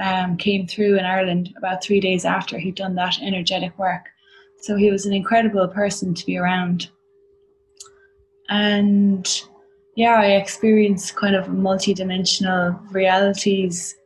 um, 0.00 0.36
came 0.36 0.66
through 0.66 0.96
in 0.96 1.04
Ireland 1.04 1.52
about 1.56 1.82
three 1.82 2.00
days 2.00 2.24
after 2.24 2.58
he'd 2.58 2.76
done 2.76 2.94
that 2.94 3.20
energetic 3.20 3.76
work 3.78 4.06
so 4.60 4.76
he 4.76 4.90
was 4.90 5.06
an 5.06 5.12
incredible 5.12 5.68
person 5.68 6.14
to 6.14 6.26
be 6.26 6.38
around 6.38 6.88
and 8.48 9.42
yeah 9.96 10.20
I 10.20 10.32
experienced 10.32 11.16
kind 11.16 11.34
of 11.34 11.48
multi-dimensional 11.48 12.78
realities 12.92 13.96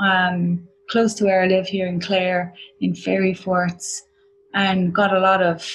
um, 0.00 0.68
close 0.88 1.14
to 1.14 1.24
where 1.24 1.42
I 1.42 1.46
live 1.46 1.66
here 1.66 1.86
in 1.86 2.00
Clare 2.00 2.54
in 2.80 2.94
fairy 2.94 3.34
forts 3.34 4.02
and 4.54 4.94
got 4.94 5.14
a 5.14 5.20
lot 5.20 5.42
of 5.42 5.68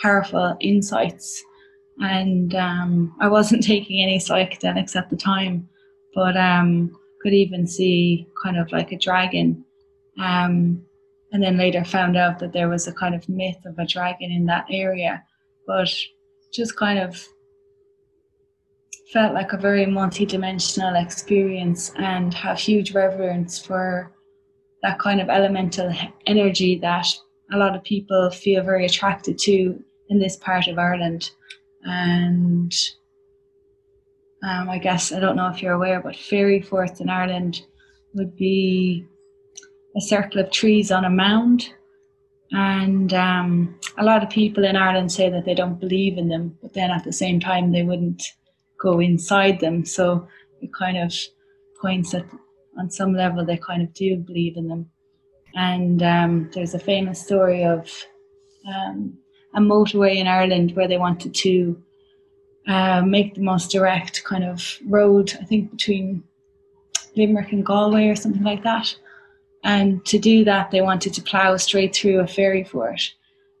powerful 0.00 0.56
insights. 0.60 1.42
And 2.00 2.54
um, 2.54 3.14
I 3.20 3.28
wasn't 3.28 3.62
taking 3.74 4.02
any 4.02 4.18
psychedelics 4.18 4.96
at 4.96 5.10
the 5.10 5.16
time, 5.16 5.68
but 6.14 6.36
um, 6.36 6.96
could 7.22 7.34
even 7.34 7.66
see 7.66 8.26
kind 8.42 8.58
of 8.58 8.72
like 8.72 8.92
a 8.92 8.98
dragon. 8.98 9.64
Um, 10.18 10.82
and 11.32 11.42
then 11.42 11.56
later 11.56 11.84
found 11.84 12.16
out 12.16 12.38
that 12.40 12.52
there 12.52 12.68
was 12.68 12.88
a 12.88 12.92
kind 12.92 13.14
of 13.14 13.28
myth 13.28 13.64
of 13.64 13.78
a 13.78 13.86
dragon 13.86 14.32
in 14.32 14.46
that 14.46 14.66
area, 14.70 15.22
but 15.66 15.88
just 16.52 16.76
kind 16.76 16.98
of 16.98 17.24
felt 19.12 19.34
like 19.34 19.52
a 19.52 19.56
very 19.56 19.86
multi-dimensional 19.86 20.94
experience 20.96 21.92
and 21.96 22.32
have 22.34 22.58
huge 22.58 22.92
reverence 22.92 23.58
for 23.58 24.12
that 24.82 24.98
kind 24.98 25.20
of 25.20 25.28
elemental 25.28 25.92
energy 26.26 26.78
that 26.78 27.06
a 27.52 27.56
lot 27.56 27.74
of 27.74 27.82
people 27.84 28.30
feel 28.30 28.62
very 28.62 28.86
attracted 28.86 29.36
to 29.36 29.82
in 30.08 30.18
this 30.18 30.36
part 30.36 30.68
of 30.68 30.78
Ireland. 30.78 31.30
And 31.84 32.72
um, 34.42 34.68
I 34.70 34.78
guess, 34.78 35.12
I 35.12 35.20
don't 35.20 35.36
know 35.36 35.48
if 35.48 35.62
you're 35.62 35.74
aware, 35.74 36.00
but 36.00 36.16
fairy 36.16 36.60
forts 36.60 37.00
in 37.00 37.08
Ireland 37.08 37.62
would 38.14 38.36
be 38.36 39.04
a 39.96 40.00
circle 40.00 40.40
of 40.40 40.50
trees 40.50 40.90
on 40.90 41.04
a 41.04 41.10
mound. 41.10 41.68
And 42.52 43.12
um, 43.14 43.78
a 43.98 44.04
lot 44.04 44.22
of 44.22 44.30
people 44.30 44.64
in 44.64 44.76
Ireland 44.76 45.12
say 45.12 45.30
that 45.30 45.44
they 45.44 45.54
don't 45.54 45.78
believe 45.78 46.18
in 46.18 46.28
them, 46.28 46.58
but 46.60 46.72
then 46.74 46.90
at 46.90 47.04
the 47.04 47.12
same 47.12 47.38
time, 47.38 47.70
they 47.70 47.82
wouldn't 47.82 48.22
go 48.80 48.98
inside 48.98 49.60
them. 49.60 49.84
So 49.84 50.26
it 50.60 50.70
kind 50.74 50.98
of 50.98 51.14
points 51.80 52.14
at, 52.14 52.24
on 52.78 52.90
some 52.90 53.14
level, 53.14 53.44
they 53.44 53.56
kind 53.56 53.82
of 53.82 53.94
do 53.94 54.16
believe 54.16 54.56
in 54.56 54.68
them. 54.68 54.90
And 55.54 56.02
um, 56.02 56.50
there's 56.52 56.74
a 56.74 56.78
famous 56.78 57.20
story 57.20 57.64
of 57.64 57.88
um, 58.66 59.18
a 59.54 59.60
motorway 59.60 60.16
in 60.16 60.26
Ireland 60.26 60.76
where 60.76 60.88
they 60.88 60.98
wanted 60.98 61.34
to 61.34 61.82
uh, 62.68 63.02
make 63.02 63.34
the 63.34 63.42
most 63.42 63.70
direct 63.70 64.22
kind 64.24 64.44
of 64.44 64.78
road, 64.86 65.32
I 65.40 65.44
think 65.44 65.70
between 65.70 66.22
Limerick 67.16 67.52
and 67.52 67.64
Galway 67.64 68.08
or 68.08 68.16
something 68.16 68.44
like 68.44 68.62
that. 68.62 68.94
And 69.64 70.04
to 70.06 70.18
do 70.18 70.44
that, 70.44 70.70
they 70.70 70.80
wanted 70.80 71.12
to 71.14 71.22
plough 71.22 71.56
straight 71.56 71.94
through 71.94 72.20
a 72.20 72.26
fairy 72.26 72.64
fort. 72.64 73.12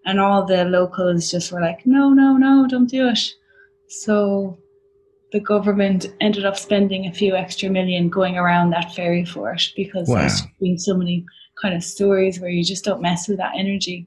And 0.06 0.18
all 0.18 0.46
the 0.46 0.64
locals 0.64 1.30
just 1.30 1.52
were 1.52 1.60
like, 1.60 1.84
no, 1.84 2.10
no, 2.10 2.36
no, 2.36 2.66
don't 2.68 2.88
do 2.88 3.08
it. 3.08 3.20
So 3.88 4.56
the 5.32 5.40
government 5.40 6.06
ended 6.20 6.44
up 6.44 6.56
spending 6.56 7.06
a 7.06 7.12
few 7.12 7.36
extra 7.36 7.68
million 7.68 8.08
going 8.08 8.36
around 8.36 8.70
that 8.70 8.94
fairy 8.94 9.24
fort 9.24 9.62
because 9.76 10.08
wow. 10.08 10.16
there's 10.16 10.42
been 10.60 10.78
so 10.78 10.96
many 10.96 11.24
kind 11.60 11.74
of 11.74 11.84
stories 11.84 12.40
where 12.40 12.50
you 12.50 12.64
just 12.64 12.84
don't 12.84 13.02
mess 13.02 13.28
with 13.28 13.38
that 13.38 13.52
energy. 13.56 14.06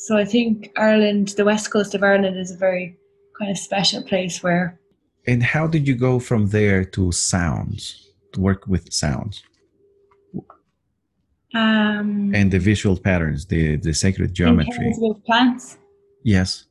So 0.00 0.16
I 0.16 0.24
think 0.24 0.72
Ireland, 0.78 1.34
the 1.36 1.44
west 1.44 1.70
coast 1.70 1.94
of 1.94 2.02
Ireland, 2.02 2.38
is 2.38 2.50
a 2.50 2.56
very 2.56 2.96
kind 3.38 3.50
of 3.50 3.58
special 3.58 4.02
place 4.02 4.42
where. 4.42 4.80
And 5.26 5.42
how 5.42 5.66
did 5.66 5.86
you 5.86 5.94
go 5.94 6.18
from 6.18 6.46
there 6.48 6.86
to 6.86 7.12
sounds, 7.12 8.08
to 8.32 8.40
work 8.40 8.66
with 8.66 8.90
sounds? 8.90 9.42
Um, 11.52 12.32
and 12.34 12.50
the 12.50 12.58
visual 12.58 12.96
patterns, 12.96 13.44
the 13.44 13.76
the 13.76 13.92
sacred 13.92 14.32
geometry. 14.32 14.94
With 14.96 15.22
plants. 15.26 15.76
Yes. 16.24 16.64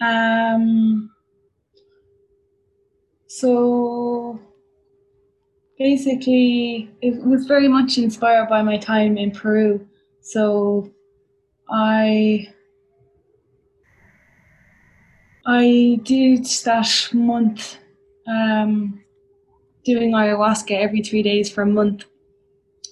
Um, 0.00 1.10
so 3.26 4.38
basically, 5.78 6.90
it 7.00 7.24
was 7.26 7.46
very 7.46 7.66
much 7.66 7.98
inspired 7.98 8.48
by 8.48 8.62
my 8.62 8.76
time 8.76 9.18
in 9.18 9.32
Peru. 9.32 9.84
So 10.20 10.92
I 11.68 12.51
I 15.46 15.98
did 16.04 16.44
that 16.64 17.08
month 17.12 17.76
um, 18.28 19.00
doing 19.84 20.12
ayahuasca 20.12 20.70
every 20.70 21.02
three 21.02 21.22
days 21.22 21.50
for 21.50 21.62
a 21.62 21.66
month, 21.66 22.04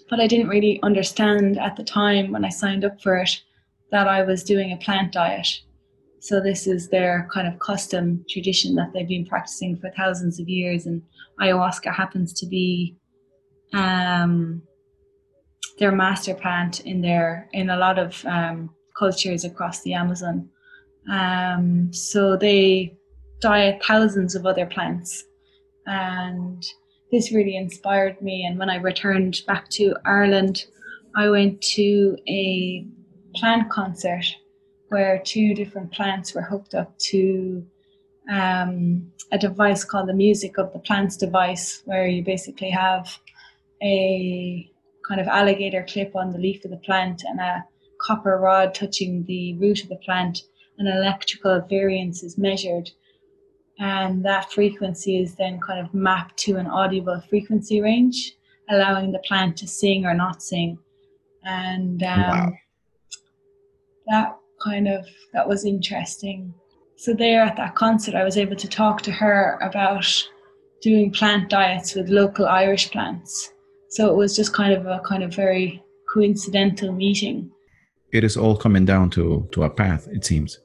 but 0.08 0.20
I 0.20 0.26
didn't 0.26 0.48
really 0.48 0.80
understand 0.82 1.58
at 1.58 1.76
the 1.76 1.84
time 1.84 2.32
when 2.32 2.44
I 2.44 2.48
signed 2.48 2.84
up 2.84 3.00
for 3.00 3.16
it 3.16 3.40
that 3.92 4.08
I 4.08 4.22
was 4.22 4.42
doing 4.42 4.72
a 4.72 4.76
plant 4.76 5.12
diet. 5.12 5.48
So 6.20 6.40
this 6.40 6.66
is 6.66 6.88
their 6.88 7.28
kind 7.32 7.46
of 7.46 7.58
custom 7.60 8.24
tradition 8.28 8.74
that 8.74 8.92
they've 8.92 9.08
been 9.08 9.26
practicing 9.26 9.76
for 9.76 9.90
thousands 9.96 10.40
of 10.40 10.48
years, 10.48 10.86
and 10.86 11.02
ayahuasca 11.40 11.94
happens 11.94 12.32
to 12.34 12.46
be 12.46 12.96
um, 13.72 14.60
their 15.78 15.92
master 15.92 16.34
plant 16.34 16.80
in 16.80 17.00
their 17.00 17.48
in 17.52 17.70
a 17.70 17.76
lot 17.76 17.98
of 17.98 18.24
um, 18.26 18.70
cultures 18.98 19.44
across 19.44 19.82
the 19.82 19.94
Amazon. 19.94 20.48
Um, 21.08 21.92
so 21.92 22.36
they 22.36 22.96
diet 23.40 23.82
thousands 23.84 24.34
of 24.34 24.46
other 24.46 24.66
plants, 24.66 25.24
and 25.86 26.62
this 27.10 27.32
really 27.32 27.56
inspired 27.56 28.20
me. 28.20 28.44
And 28.44 28.58
when 28.58 28.70
I 28.70 28.76
returned 28.76 29.40
back 29.46 29.68
to 29.70 29.96
Ireland, 30.04 30.64
I 31.16 31.28
went 31.30 31.60
to 31.74 32.16
a 32.28 32.86
plant 33.34 33.70
concert 33.70 34.24
where 34.88 35.22
two 35.24 35.54
different 35.54 35.92
plants 35.92 36.34
were 36.34 36.42
hooked 36.42 36.74
up 36.74 36.96
to 36.98 37.64
um, 38.30 39.10
a 39.32 39.38
device 39.38 39.84
called 39.84 40.08
the 40.08 40.14
Music 40.14 40.58
of 40.58 40.72
the 40.72 40.78
Plants 40.78 41.16
device, 41.16 41.82
where 41.84 42.06
you 42.06 42.24
basically 42.24 42.70
have 42.70 43.18
a 43.82 44.70
kind 45.08 45.20
of 45.20 45.26
alligator 45.28 45.84
clip 45.88 46.14
on 46.14 46.30
the 46.30 46.38
leaf 46.38 46.64
of 46.64 46.70
the 46.70 46.76
plant 46.78 47.22
and 47.26 47.40
a 47.40 47.64
copper 48.00 48.38
rod 48.38 48.74
touching 48.74 49.24
the 49.26 49.54
root 49.58 49.82
of 49.82 49.88
the 49.88 49.96
plant, 49.96 50.42
and 50.80 50.88
electrical 50.88 51.60
variance 51.68 52.22
is 52.22 52.38
measured. 52.38 52.90
And 53.78 54.24
that 54.24 54.50
frequency 54.50 55.22
is 55.22 55.34
then 55.34 55.60
kind 55.60 55.78
of 55.78 55.94
mapped 55.94 56.38
to 56.38 56.56
an 56.56 56.66
audible 56.66 57.22
frequency 57.28 57.80
range, 57.80 58.32
allowing 58.70 59.12
the 59.12 59.20
plant 59.20 59.58
to 59.58 59.68
sing 59.68 60.06
or 60.06 60.14
not 60.14 60.42
sing. 60.42 60.78
And 61.44 62.02
um, 62.02 62.20
wow. 62.20 62.52
that 64.08 64.36
kind 64.62 64.88
of 64.88 65.06
that 65.32 65.46
was 65.46 65.64
interesting. 65.64 66.52
So 66.96 67.12
there 67.14 67.42
at 67.42 67.56
that 67.56 67.74
concert, 67.74 68.14
I 68.14 68.24
was 68.24 68.36
able 68.36 68.56
to 68.56 68.68
talk 68.68 69.02
to 69.02 69.12
her 69.12 69.58
about 69.62 70.06
doing 70.82 71.10
plant 71.12 71.50
diets 71.50 71.94
with 71.94 72.08
local 72.08 72.46
Irish 72.46 72.90
plants. 72.90 73.50
So 73.90 74.10
it 74.10 74.16
was 74.16 74.34
just 74.34 74.54
kind 74.54 74.72
of 74.72 74.86
a 74.86 75.00
kind 75.06 75.22
of 75.22 75.34
very 75.34 75.82
coincidental 76.12 76.92
meeting. 76.92 77.50
It 78.12 78.24
is 78.24 78.36
all 78.36 78.56
coming 78.56 78.86
down 78.86 79.10
to 79.10 79.46
to 79.52 79.62
a 79.64 79.70
path, 79.70 80.08
it 80.10 80.24
seems. 80.24 80.58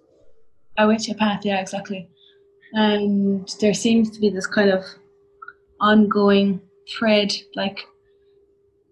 A 0.78 0.88
witch 0.88 1.10
a 1.10 1.16
path, 1.16 1.46
yeah, 1.46 1.62
exactly. 1.62 2.10
And 2.74 3.48
there 3.62 3.74
seems 3.74 4.10
to 4.12 4.20
be 4.20 4.30
this 4.30 4.48
kind 4.48 4.70
of 4.70 4.84
ongoing 5.80 6.62
thread, 6.90 7.34
like 7.56 7.80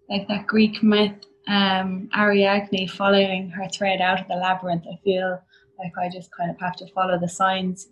like 0.08 0.28
that 0.28 0.46
Greek 0.46 0.82
myth 0.82 1.14
um, 1.48 2.08
Ariadne 2.16 2.88
following 2.88 3.50
her 3.50 3.68
thread 3.68 4.00
out 4.00 4.20
of 4.20 4.28
the 4.28 4.34
labyrinth. 4.34 4.84
I 4.90 4.98
feel 5.04 5.40
like 5.78 5.92
I 5.98 6.08
just 6.08 6.30
kind 6.36 6.50
of 6.50 6.58
have 6.60 6.76
to 6.76 6.86
follow 6.92 7.18
the 7.18 7.28
signs, 7.28 7.88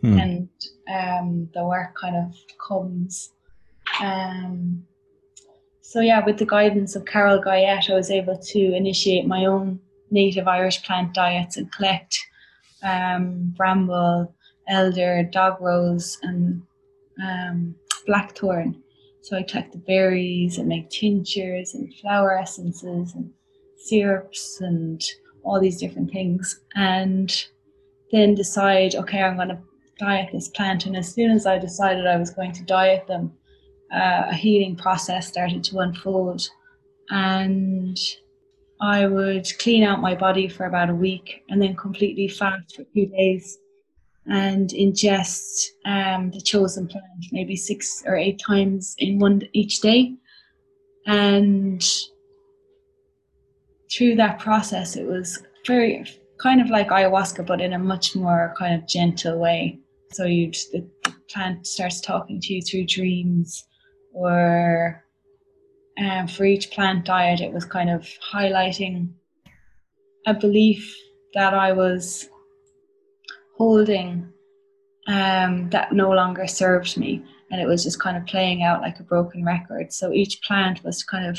hmm. 0.00 0.18
and 0.18 0.48
um, 0.92 1.48
the 1.54 1.64
work 1.64 1.94
kind 2.00 2.16
of 2.16 2.34
comes. 2.66 3.32
Um, 4.00 4.84
so 5.80 6.00
yeah, 6.00 6.24
with 6.24 6.38
the 6.38 6.46
guidance 6.46 6.94
of 6.96 7.04
Carol 7.04 7.40
Guyette, 7.40 7.90
I 7.90 7.94
was 7.94 8.10
able 8.10 8.38
to 8.38 8.58
initiate 8.74 9.26
my 9.26 9.46
own 9.46 9.80
native 10.10 10.46
Irish 10.46 10.82
plant 10.84 11.14
diets 11.14 11.56
and 11.56 11.70
collect 11.72 12.18
um, 12.82 13.52
bramble, 13.56 14.34
elder, 14.68 15.22
dog 15.32 15.60
rose, 15.60 16.18
and 16.22 16.62
um, 17.22 17.74
blackthorn 18.06 18.82
so 19.22 19.36
I 19.36 19.44
collect 19.44 19.72
the 19.72 19.78
berries 19.78 20.58
and 20.58 20.68
make 20.68 20.90
tinctures 20.90 21.74
and 21.74 21.94
flower 21.94 22.36
essences 22.36 23.14
and 23.14 23.30
syrups 23.76 24.60
and 24.60 25.00
all 25.44 25.60
these 25.60 25.78
different 25.78 26.10
things. 26.10 26.60
And 26.74 27.32
then 28.10 28.34
decide, 28.34 28.96
okay, 28.96 29.22
I'm 29.22 29.36
going 29.36 29.48
to 29.48 29.60
diet 29.98 30.30
this 30.32 30.48
plant. 30.48 30.86
And 30.86 30.96
as 30.96 31.14
soon 31.14 31.30
as 31.30 31.46
I 31.46 31.56
decided 31.56 32.06
I 32.06 32.16
was 32.16 32.30
going 32.30 32.50
to 32.52 32.64
diet 32.64 33.06
them, 33.06 33.32
uh, 33.94 34.24
a 34.30 34.34
healing 34.34 34.74
process 34.74 35.28
started 35.28 35.62
to 35.64 35.78
unfold. 35.78 36.48
And 37.10 37.96
I 38.82 39.06
would 39.06 39.46
clean 39.60 39.84
out 39.84 40.00
my 40.00 40.16
body 40.16 40.48
for 40.48 40.66
about 40.66 40.90
a 40.90 40.94
week 40.94 41.44
and 41.48 41.62
then 41.62 41.76
completely 41.76 42.26
fast 42.26 42.74
for 42.74 42.82
a 42.82 42.86
few 42.92 43.06
days 43.06 43.58
and 44.26 44.70
ingest 44.70 45.66
um, 45.84 46.32
the 46.32 46.40
chosen 46.40 46.88
plant 46.88 47.04
maybe 47.30 47.54
six 47.54 48.02
or 48.06 48.16
eight 48.16 48.40
times 48.44 48.96
in 48.98 49.20
one 49.20 49.42
each 49.52 49.80
day. 49.80 50.14
And 51.06 51.80
through 53.92 54.16
that 54.16 54.40
process, 54.40 54.96
it 54.96 55.06
was 55.06 55.40
very 55.64 56.04
kind 56.40 56.60
of 56.60 56.68
like 56.68 56.88
ayahuasca, 56.88 57.46
but 57.46 57.60
in 57.60 57.74
a 57.74 57.78
much 57.78 58.16
more 58.16 58.52
kind 58.58 58.74
of 58.74 58.88
gentle 58.88 59.38
way. 59.38 59.78
So 60.10 60.24
you 60.24 60.50
the, 60.72 60.88
the 61.04 61.14
plant 61.30 61.68
starts 61.68 62.00
talking 62.00 62.40
to 62.40 62.54
you 62.54 62.62
through 62.62 62.86
dreams, 62.86 63.64
or 64.12 65.04
um, 65.98 66.26
for 66.26 66.44
each 66.44 66.70
plant 66.70 67.04
diet, 67.04 67.40
it 67.40 67.52
was 67.52 67.64
kind 67.64 67.90
of 67.90 68.08
highlighting 68.32 69.10
a 70.26 70.34
belief 70.34 70.94
that 71.34 71.54
I 71.54 71.72
was 71.72 72.28
holding 73.56 74.28
um, 75.08 75.68
that 75.70 75.92
no 75.92 76.10
longer 76.10 76.46
served 76.46 76.96
me. 76.96 77.24
And 77.50 77.60
it 77.60 77.66
was 77.66 77.84
just 77.84 78.00
kind 78.00 78.16
of 78.16 78.24
playing 78.26 78.62
out 78.62 78.80
like 78.80 78.98
a 78.98 79.04
broken 79.04 79.44
record. 79.44 79.92
So 79.92 80.12
each 80.12 80.40
plant 80.42 80.82
was 80.84 81.04
kind 81.04 81.26
of 81.26 81.38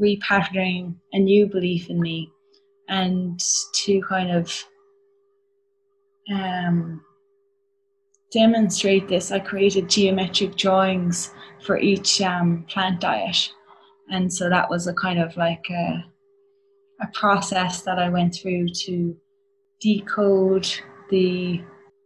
repatterning 0.00 0.94
a 1.12 1.18
new 1.18 1.46
belief 1.46 1.90
in 1.90 2.00
me 2.00 2.30
and 2.88 3.40
to 3.74 4.00
kind 4.02 4.30
of 4.30 4.64
um, 6.32 7.02
demonstrate 8.32 9.08
this, 9.08 9.30
I 9.30 9.40
created 9.40 9.88
geometric 9.88 10.56
drawings 10.56 11.32
for 11.60 11.78
each 11.78 12.20
um, 12.20 12.64
plant 12.68 13.00
diet. 13.00 13.50
And 14.12 14.32
so 14.32 14.48
that 14.50 14.68
was 14.68 14.86
a 14.86 14.92
kind 14.92 15.18
of 15.18 15.36
like 15.36 15.64
a, 15.70 16.04
a 17.00 17.06
process 17.14 17.80
that 17.82 17.98
I 17.98 18.10
went 18.10 18.34
through 18.34 18.68
to 18.84 19.16
decode 19.80 20.68
the 21.10 21.60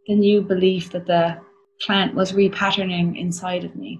the 0.07 0.15
new 0.15 0.41
belief 0.41 0.89
that 0.91 1.05
the 1.05 1.37
plant 1.81 2.15
was 2.15 2.31
repatterning 2.31 3.19
inside 3.19 3.65
of 3.65 3.75
me. 3.75 3.99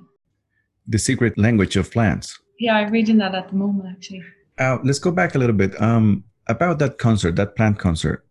The 0.87 0.97
secret 0.97 1.37
language 1.37 1.75
of 1.75 1.91
plants. 1.91 2.39
Yeah, 2.59 2.77
I'm 2.77 2.91
reading 2.91 3.17
that 3.17 3.35
at 3.35 3.49
the 3.49 3.55
moment 3.55 3.89
actually. 3.91 4.23
Uh, 4.57 4.77
let's 4.85 4.99
go 4.99 5.11
back 5.11 5.35
a 5.35 5.37
little 5.37 5.55
bit. 5.55 5.79
Um, 5.81 6.23
about 6.47 6.79
that 6.79 6.97
concert, 6.97 7.35
that 7.35 7.57
plant 7.57 7.77
concert. 7.77 8.25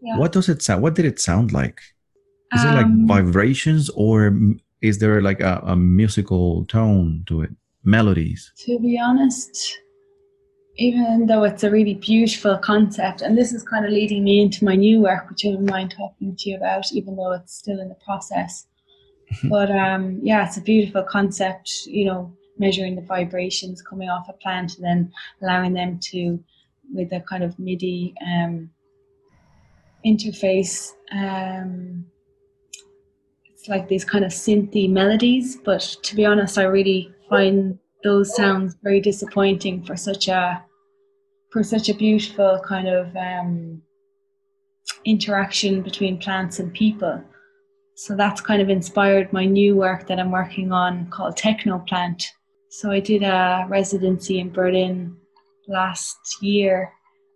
Yeah. 0.00 0.16
What 0.16 0.32
does 0.32 0.48
it 0.48 0.62
sound? 0.62 0.82
What 0.82 0.94
did 0.94 1.04
it 1.04 1.20
sound 1.20 1.52
like? 1.52 1.80
Is 2.54 2.64
um, 2.64 2.68
it 2.68 2.74
like 2.76 2.86
um, 2.86 3.06
vibrations, 3.06 3.90
or 3.90 4.34
is 4.80 4.98
there 4.98 5.20
like 5.20 5.40
a, 5.40 5.60
a 5.64 5.76
musical 5.76 6.64
tone 6.64 7.24
to 7.26 7.42
it? 7.42 7.50
Melodies. 7.84 8.52
To 8.66 8.78
be 8.78 8.98
honest, 8.98 9.78
even 10.76 11.26
though 11.26 11.44
it's 11.44 11.64
a 11.64 11.70
really 11.70 11.94
beautiful 11.94 12.56
concept, 12.58 13.20
and 13.20 13.36
this 13.36 13.52
is 13.52 13.62
kind 13.62 13.84
of 13.84 13.90
leading 13.90 14.24
me 14.24 14.40
into 14.40 14.64
my 14.64 14.76
new 14.76 15.00
work, 15.00 15.28
which 15.28 15.44
I 15.44 15.50
wouldn't 15.50 15.70
mind 15.70 15.94
talking 15.96 16.36
to 16.36 16.50
you 16.50 16.56
about, 16.56 16.92
even 16.92 17.16
though 17.16 17.32
it's 17.32 17.54
still 17.54 17.80
in 17.80 17.88
the 17.88 17.96
process. 18.04 18.66
But 19.50 19.70
um, 19.70 20.20
yeah, 20.22 20.46
it's 20.46 20.56
a 20.56 20.62
beautiful 20.62 21.02
concept, 21.02 21.70
you 21.86 22.06
know, 22.06 22.32
measuring 22.58 22.96
the 22.96 23.02
vibrations 23.02 23.82
coming 23.82 24.08
off 24.08 24.28
a 24.28 24.32
plant 24.32 24.76
and 24.76 24.84
then 24.84 25.12
allowing 25.42 25.74
them 25.74 25.98
to, 26.10 26.42
with 26.94 27.12
a 27.12 27.20
kind 27.20 27.44
of 27.44 27.58
MIDI 27.58 28.14
um, 28.26 28.70
interface, 30.04 30.92
um, 31.12 32.06
it's 33.52 33.68
like 33.68 33.88
these 33.88 34.04
kind 34.04 34.24
of 34.24 34.30
synthy 34.30 34.88
melodies. 34.90 35.56
But 35.56 35.82
to 36.02 36.16
be 36.16 36.24
honest, 36.24 36.58
I 36.58 36.62
really 36.64 37.12
find 37.28 37.78
those 38.04 38.34
sounds 38.34 38.76
very 38.82 39.00
disappointing 39.00 39.84
for 39.84 39.96
such 39.96 40.28
a 40.28 40.62
for 41.50 41.62
such 41.62 41.88
a 41.88 41.94
beautiful 41.94 42.60
kind 42.64 42.88
of 42.88 43.14
um, 43.16 43.82
interaction 45.04 45.82
between 45.82 46.18
plants 46.18 46.58
and 46.58 46.72
people. 46.74 47.22
So 47.96 48.14
that's 48.14 48.40
kind 48.40 48.62
of 48.62 48.68
inspired 48.68 49.32
my 49.32 49.44
new 49.44 49.74
work 49.74 50.06
that 50.06 50.20
I'm 50.20 50.30
working 50.30 50.72
on 50.72 51.10
called 51.10 51.36
Technoplant. 51.36 52.24
So 52.70 52.90
I 52.90 53.00
did 53.00 53.22
a 53.22 53.66
residency 53.68 54.38
in 54.40 54.52
Berlin 54.52 55.16
last 55.66 56.18
year 56.42 56.92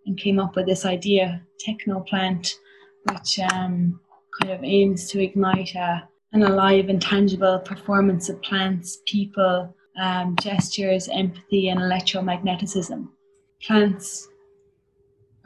and 0.07 0.19
came 0.19 0.39
up 0.39 0.57
with 0.57 0.67
this 0.67 0.85
idea, 0.85 1.43
Technoplant, 1.67 2.53
which 3.11 3.39
um, 3.53 3.99
kind 4.41 4.53
of 4.53 4.63
aims 4.63 5.09
to 5.11 5.23
ignite 5.23 5.75
a, 5.75 6.09
an 6.33 6.43
alive 6.43 6.89
and 6.89 7.01
tangible 7.01 7.59
performance 7.59 8.29
of 8.29 8.41
plants, 8.43 8.99
people, 9.07 9.75
um, 10.01 10.37
gestures, 10.41 11.09
empathy, 11.09 11.69
and 11.69 11.81
electromagnetism. 11.81 13.09
Plants 13.63 14.29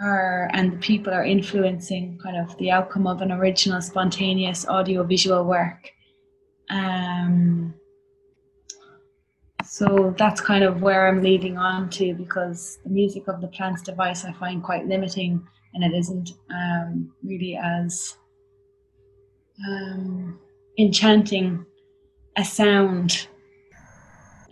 are 0.01 0.51
and 0.53 0.73
the 0.73 0.77
people 0.79 1.13
are 1.13 1.25
influencing 1.25 2.19
kind 2.23 2.37
of 2.37 2.57
the 2.59 2.71
outcome 2.71 3.07
of 3.07 3.23
an 3.23 3.33
original 3.33 3.81
spontaneous 3.81 4.67
audiovisual 4.69 5.45
work. 5.45 5.91
Um, 6.69 7.75
so 9.65 10.15
that's 10.17 10.41
kind 10.41 10.63
of 10.63 10.81
where 10.81 11.09
i'm 11.09 11.23
leading 11.23 11.59
on 11.59 11.91
to 11.91 12.15
because 12.15 12.79
the 12.85 12.91
music 12.91 13.27
of 13.29 13.41
the 13.41 13.49
plants 13.49 13.83
device 13.83 14.25
i 14.25 14.33
find 14.33 14.63
quite 14.63 14.87
limiting 14.87 15.45
and 15.75 15.85
it 15.85 15.97
isn't 15.97 16.31
um, 16.51 17.13
really 17.23 17.59
as 17.63 18.17
um, 19.69 20.39
enchanting 20.79 21.65
a 22.37 22.45
sound 22.45 23.29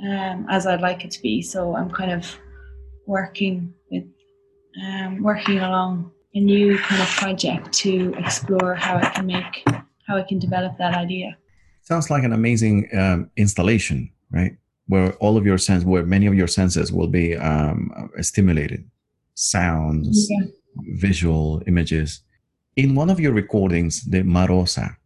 um, 0.03 0.47
as 0.49 0.67
i'd 0.67 0.81
like 0.81 1.05
it 1.05 1.11
to 1.11 1.23
be 1.23 1.43
so 1.43 1.77
i'm 1.77 1.91
kind 1.91 2.11
of 2.11 2.37
working 3.07 3.73
with 3.91 4.05
um, 4.83 5.23
working 5.23 5.59
along 5.59 6.11
a 6.35 6.41
new 6.41 6.77
kind 6.79 7.01
of 7.01 7.09
project 7.09 7.73
to 7.73 8.13
explore 8.19 8.75
how 8.75 8.97
I 8.97 9.09
can 9.11 9.27
make 9.27 9.65
how 10.09 10.17
I 10.17 10.23
can 10.23 10.41
develop 10.41 10.77
that 10.79 10.93
idea. 10.95 11.37
Sounds 11.83 12.11
like 12.11 12.25
an 12.25 12.33
amazing 12.33 12.89
um, 12.93 13.31
installation, 13.37 14.11
right? 14.33 14.57
where 14.87 15.13
all 15.15 15.37
of 15.37 15.47
your 15.47 15.59
sense, 15.59 15.85
where 15.85 16.05
many 16.05 16.27
of 16.27 16.35
your 16.35 16.47
senses 16.47 16.93
will 16.93 17.07
be 17.07 17.37
um, 17.37 18.11
stimulated, 18.21 18.89
sounds, 19.35 20.29
yeah. 20.31 20.47
visual 20.95 21.63
images. 21.67 22.21
In 22.77 22.95
one 22.95 23.09
of 23.09 23.21
your 23.21 23.33
recordings, 23.33 24.05
the 24.05 24.23
Marosa, 24.23 24.97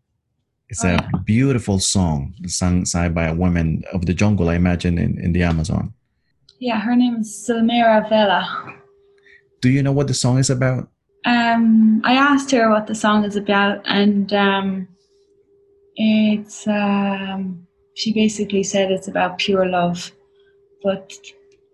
it's 0.68 0.84
oh, 0.84 0.88
a 0.88 0.92
yeah. 0.92 1.08
beautiful 1.24 1.78
song 1.78 2.34
sung 2.46 2.84
by 3.14 3.26
a 3.26 3.34
woman 3.34 3.84
of 3.92 4.06
the 4.06 4.14
jungle, 4.14 4.50
I 4.50 4.54
imagine, 4.54 4.98
in, 4.98 5.18
in 5.18 5.32
the 5.32 5.42
Amazon. 5.42 5.94
Yeah, 6.58 6.80
her 6.80 6.94
name 6.94 7.16
is 7.16 7.46
Silmera 7.48 8.08
Vela. 8.08 8.74
Do 9.60 9.70
you 9.70 9.82
know 9.82 9.92
what 9.92 10.08
the 10.08 10.14
song 10.14 10.38
is 10.38 10.50
about? 10.50 10.88
Um, 11.24 12.00
I 12.04 12.14
asked 12.14 12.50
her 12.52 12.70
what 12.70 12.86
the 12.86 12.94
song 12.94 13.24
is 13.24 13.36
about, 13.36 13.80
and 13.86 14.32
um, 14.32 14.88
it's 15.96 16.66
um, 16.66 17.66
she 17.94 18.12
basically 18.12 18.62
said 18.62 18.90
it's 18.90 19.08
about 19.08 19.38
pure 19.38 19.66
love. 19.66 20.12
But 20.82 21.12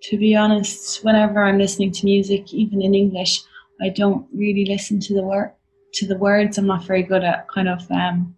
to 0.05 0.19
be 0.19 0.35
honest, 0.37 1.05
whenever 1.05 1.43
I'm 1.43 1.59
listening 1.59 1.93
to 1.93 2.05
music, 2.05 2.53
even 2.53 2.81
in 2.81 2.95
English, 2.95 3.43
I 3.83 3.89
don't 3.89 4.27
really 4.33 4.65
listen 4.67 5.01
to 5.01 5.15
the 5.15 5.23
word 5.23 5.53
to 5.95 6.07
the 6.07 6.19
words. 6.19 6.59
I'm 6.59 6.67
not 6.67 6.85
very 6.85 7.03
good 7.03 7.25
at 7.25 7.49
kind 7.49 7.69
of 7.69 7.91
um, 7.91 8.35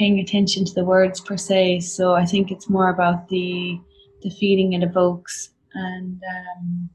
paying 0.00 0.18
attention 0.18 0.64
to 0.64 0.72
the 0.72 0.84
words 0.84 1.20
per 1.20 1.36
se. 1.36 1.80
So 1.80 2.14
I 2.14 2.24
think 2.24 2.50
it's 2.50 2.70
more 2.70 2.88
about 2.88 3.28
the 3.28 3.78
the 4.22 4.30
feeling 4.30 4.72
it 4.72 4.82
evokes. 4.82 5.50
And 5.74 6.20
um, 6.36 6.90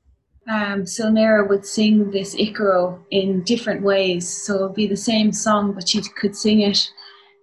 um, 0.47 0.83
Silmera 0.83 1.47
would 1.47 1.65
sing 1.65 2.11
this 2.11 2.35
Icaro 2.35 2.99
in 3.11 3.43
different 3.43 3.83
ways. 3.83 4.27
So 4.45 4.55
it'd 4.55 4.75
be 4.75 4.87
the 4.87 5.05
same 5.11 5.31
song, 5.31 5.73
but 5.73 5.87
she 5.89 6.01
could 6.19 6.35
sing 6.35 6.61
it 6.61 6.79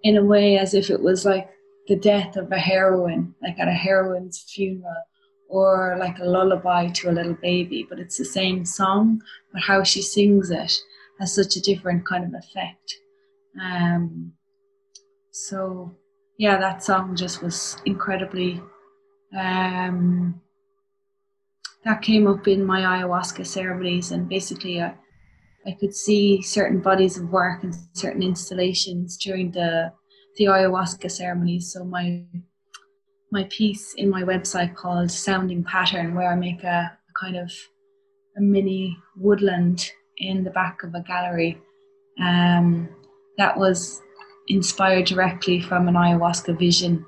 in 0.03 0.17
a 0.17 0.25
way 0.25 0.59
as 0.59 0.75
if 0.75 0.91
it 0.91 1.01
was 1.01 1.25
like 1.25 1.49
the 1.89 1.97
death 1.97 2.37
of 2.37 2.51
a 2.51 2.59
heroine, 2.59 3.35
like 3.43 3.59
at 3.59 3.69
a 3.69 3.73
heroine's 3.87 4.45
funeral, 4.53 5.05
or 5.49 5.97
like 5.99 6.19
a 6.19 6.25
lullaby 6.25 6.89
to 6.89 7.11
a 7.11 7.17
little 7.19 7.39
baby, 7.51 7.87
but 7.89 7.99
it's 7.99 8.19
the 8.19 8.25
same 8.25 8.65
song, 8.65 9.21
but 9.53 9.63
how 9.63 9.83
she 9.83 10.03
sings 10.03 10.51
it 10.51 10.73
has 11.19 11.35
such 11.35 11.57
a 11.57 11.61
different 11.61 12.07
kind 12.07 12.25
of 12.25 12.35
effect. 12.35 12.95
Um, 13.61 14.33
so, 15.33 15.97
yeah, 16.39 16.59
that 16.59 16.83
song 16.83 17.17
just 17.17 17.43
was 17.43 17.79
incredibly. 17.87 18.63
Um, 19.37 20.41
that 21.85 22.03
came 22.03 22.27
up 22.27 22.47
in 22.47 22.65
my 22.65 22.83
ayahuasca 22.83 23.47
ceremonies, 23.47 24.13
and 24.13 24.29
basically, 24.29 24.81
I, 24.81 24.95
I 25.67 25.73
could 25.81 25.95
see 25.95 26.43
certain 26.43 26.81
bodies 26.81 27.19
of 27.19 27.31
work 27.31 27.63
and 27.65 27.75
certain 27.95 28.23
installations 28.23 29.17
during 29.17 29.51
the 29.51 29.93
the 30.37 30.45
ayahuasca 30.45 31.11
ceremonies. 31.11 31.73
So 31.73 31.85
my 31.85 32.25
my 33.31 33.45
piece 33.45 33.95
in 33.95 34.11
my 34.11 34.23
website 34.23 34.75
called 34.75 35.11
Sounding 35.11 35.65
Pattern, 35.65 36.15
where 36.15 36.31
I 36.31 36.37
make 36.37 36.63
a, 36.63 36.93
a 36.93 37.13
kind 37.19 37.37
of 37.37 37.51
a 38.37 38.41
mini 38.41 38.97
woodland 39.17 39.91
in 40.19 40.45
the 40.45 40.51
back 40.51 40.83
of 40.83 40.95
a 40.95 41.03
gallery. 41.03 41.59
Um, 42.21 42.89
that 43.39 43.57
was 43.57 44.03
inspired 44.49 45.07
directly 45.07 45.61
from 45.61 45.89
an 45.89 45.95
ayahuasca 45.95 46.59
vision. 46.59 47.05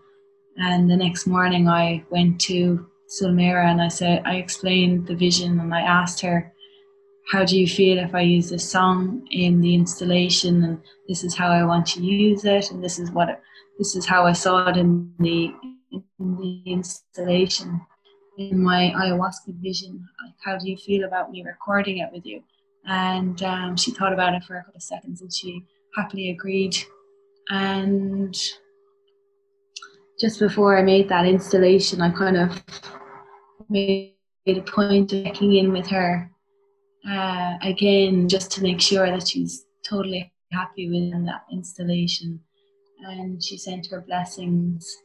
And 0.57 0.90
the 0.90 0.97
next 0.97 1.27
morning, 1.27 1.68
I 1.68 2.05
went 2.11 2.40
to 2.42 2.87
Silmera 3.09 3.64
and 3.64 3.83
I 3.83 3.88
said, 3.88 4.23
I 4.25 4.37
explained 4.37 5.07
the 5.07 5.16
vision 5.16 5.61
and 5.61 5.75
I 5.75 5.81
asked 5.81 6.20
her 6.20 6.53
how 7.31 7.44
do 7.44 7.59
you 7.59 7.66
feel 7.66 7.99
if 7.99 8.14
I 8.14 8.20
use 8.20 8.51
this 8.51 8.68
song 8.68 9.27
in 9.31 9.61
the 9.61 9.75
installation? 9.75 10.62
And 10.62 10.81
this 11.09 11.25
is 11.25 11.35
how 11.35 11.49
I 11.49 11.64
want 11.64 11.87
to 11.88 12.03
use 12.03 12.44
it. 12.44 12.70
And 12.70 12.85
this 12.85 12.99
is 12.99 13.11
what 13.11 13.31
it, 13.31 13.40
this 13.79 13.97
is 13.97 14.05
how 14.05 14.27
I 14.27 14.33
saw 14.33 14.68
it 14.68 14.77
in 14.77 15.12
the 15.18 15.53
in 15.92 16.37
the 16.37 16.62
installation 16.66 17.81
in 18.37 18.62
my 18.62 18.92
ayahuasca 18.97 19.55
vision. 19.62 20.07
Like 20.25 20.35
how 20.44 20.59
do 20.59 20.68
you 20.68 20.77
feel 20.77 21.05
about 21.05 21.31
me 21.31 21.42
recording 21.44 21.99
it 21.99 22.11
with 22.12 22.27
you? 22.27 22.42
And 22.87 23.42
um, 23.42 23.77
she 23.77 23.92
thought 23.92 24.12
about 24.12 24.35
it 24.35 24.44
for 24.44 24.57
a 24.57 24.64
couple 24.64 24.77
of 24.77 24.83
seconds 24.83 25.23
and 25.23 25.33
she 25.33 25.64
happily 25.97 26.31
agreed 26.31 26.77
and 27.51 28.37
just 30.21 30.39
before 30.39 30.79
I 30.79 30.83
made 30.83 31.09
that 31.09 31.27
installation 31.27 32.01
I 32.01 32.11
kind 32.11 32.37
of 32.37 32.63
made 33.69 34.15
a 34.47 34.61
point 34.61 35.13
of 35.13 35.25
checking 35.25 35.55
in 35.55 35.73
with 35.73 35.87
her 35.89 36.31
uh, 37.09 37.55
again, 37.63 38.29
just 38.29 38.51
to 38.53 38.63
make 38.63 38.81
sure 38.81 39.07
that 39.07 39.29
she's 39.29 39.67
totally 39.83 40.33
happy 40.53 40.89
with 40.89 41.27
that 41.27 41.45
installation. 41.53 42.41
And 43.03 43.43
she 43.43 43.59
sent 43.59 43.87
her 43.89 44.01
blessings. 44.01 44.97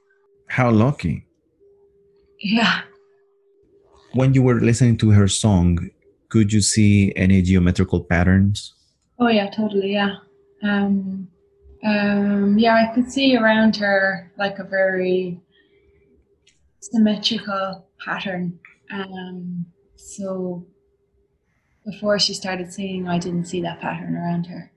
How 0.48 0.70
lucky. 0.70 1.26
Yeah. 2.40 2.82
When 4.14 4.34
you 4.34 4.42
were 4.42 4.62
listening 4.62 4.98
to 5.00 5.12
her 5.12 5.28
song, 5.28 5.90
could 6.30 6.54
you 6.54 6.62
see 6.62 7.12
any 7.16 7.42
geometrical 7.42 8.04
patterns? 8.04 8.74
Oh, 9.20 9.28
yeah, 9.28 9.50
totally. 9.50 9.92
Yeah. 9.92 10.16
Um, 10.64 11.28
um, 11.84 12.58
yeah, 12.58 12.76
I 12.76 12.94
could 12.94 13.12
see 13.12 13.38
around 13.38 13.76
her 13.78 14.32
like 14.38 14.60
a 14.60 14.64
very 14.64 15.40
symmetrical 16.80 17.88
pattern. 18.04 18.60
Um, 18.92 19.66
so 19.96 20.66
before 21.86 22.20
she 22.20 22.34
started 22.34 22.74
singing, 22.74 23.08
I 23.08 23.18
didn't 23.18 23.46
see 23.46 23.62
that 23.62 23.80
pattern 23.80 24.16
around 24.16 24.46
her. 24.48 24.72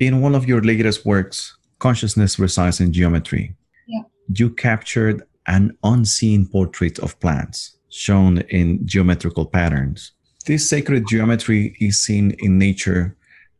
In 0.00 0.20
one 0.20 0.34
of 0.34 0.46
your 0.46 0.60
latest 0.60 1.06
works, 1.06 1.56
Consciousness 1.78 2.38
Resides 2.38 2.80
in 2.80 2.92
Geometry, 2.92 3.54
yeah. 3.86 4.02
you 4.28 4.50
captured 4.50 5.22
an 5.46 5.76
unseen 5.82 6.46
portrait 6.46 6.98
of 6.98 7.18
plants 7.20 7.76
shown 7.88 8.38
in 8.48 8.86
geometrical 8.86 9.46
patterns. 9.46 10.12
This 10.46 10.68
sacred 10.68 11.06
geometry 11.08 11.76
is 11.80 12.00
seen 12.00 12.34
in 12.38 12.58
nature 12.58 13.16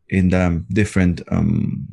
in 0.08 0.30
the 0.30 0.64
different 0.70 1.22
um, 1.30 1.88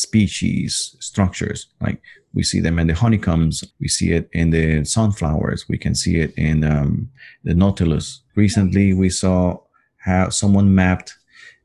species 0.00 0.96
structures. 1.00 1.66
Like 1.80 2.00
we 2.32 2.42
see 2.42 2.60
them 2.60 2.78
in 2.78 2.86
the 2.86 2.94
honeycombs, 2.94 3.64
we 3.80 3.88
see 3.88 4.12
it 4.12 4.28
in 4.32 4.50
the 4.50 4.84
sunflowers, 4.84 5.68
we 5.68 5.78
can 5.78 5.94
see 5.94 6.16
it 6.20 6.32
in 6.36 6.64
um, 6.64 7.10
the 7.44 7.54
nautilus. 7.54 8.22
Recently, 8.36 8.94
we 8.94 9.10
saw 9.10 9.58
how 9.98 10.28
someone 10.30 10.74
mapped 10.74 11.16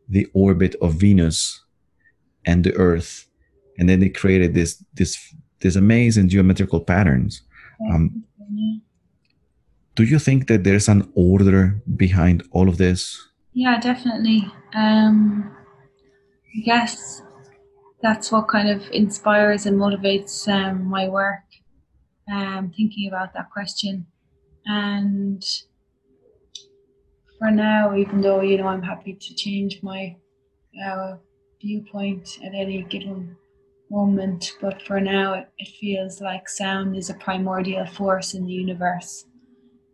the 0.10 0.28
orbit 0.34 0.76
of 0.82 0.95
Venus 0.95 1.63
and 2.45 2.63
the 2.63 2.76
Earth, 2.76 3.28
and 3.78 3.89
then 3.89 4.00
they 4.00 4.10
created 4.10 4.54
this 4.54 4.84
this 4.93 5.34
this 5.62 5.76
amazing 5.76 6.30
geometrical 6.30 6.80
patterns. 6.80 7.41
Um, 7.91 8.24
do 9.95 10.04
you 10.04 10.19
think 10.19 10.48
that 10.48 10.63
there's 10.63 10.89
an 10.89 11.10
order 11.15 11.82
behind 11.95 12.43
all 12.52 12.67
of 12.67 12.78
this? 12.78 13.17
Yeah, 13.54 13.80
definitely. 13.80 14.45
Um, 14.74 15.56
I 16.58 16.62
guess 16.65 17.21
that's 18.06 18.32
what 18.32 18.48
kind 18.48 18.70
of 18.70 18.88
inspires 18.91 19.65
and 19.65 19.80
motivates 19.80 20.48
um, 20.48 20.86
my 20.86 21.10
work. 21.10 21.41
Um, 22.32 22.72
thinking 22.76 23.08
about 23.08 23.34
that 23.34 23.50
question, 23.52 24.06
and 24.65 25.44
for 27.39 27.50
now, 27.52 27.96
even 27.96 28.22
though 28.22 28.41
you 28.41 28.58
know 28.58 28.68
I'm 28.68 28.82
happy 28.82 29.13
to 29.13 29.36
change 29.36 29.82
my 29.82 30.15
uh, 30.88 31.15
viewpoint 31.62 32.39
at 32.46 32.54
any 32.54 32.84
given 32.84 33.36
moment, 33.89 34.54
but 34.62 34.82
for 34.84 35.00
now 35.00 35.34
it, 35.34 35.48
it 35.58 35.70
feels 35.80 36.22
like 36.22 36.50
sound 36.50 36.96
is 36.96 37.10
a 37.10 37.15
primordial 37.15 37.86
force 37.86 38.34
in 38.34 38.46
the 38.46 38.54
universe 38.54 39.26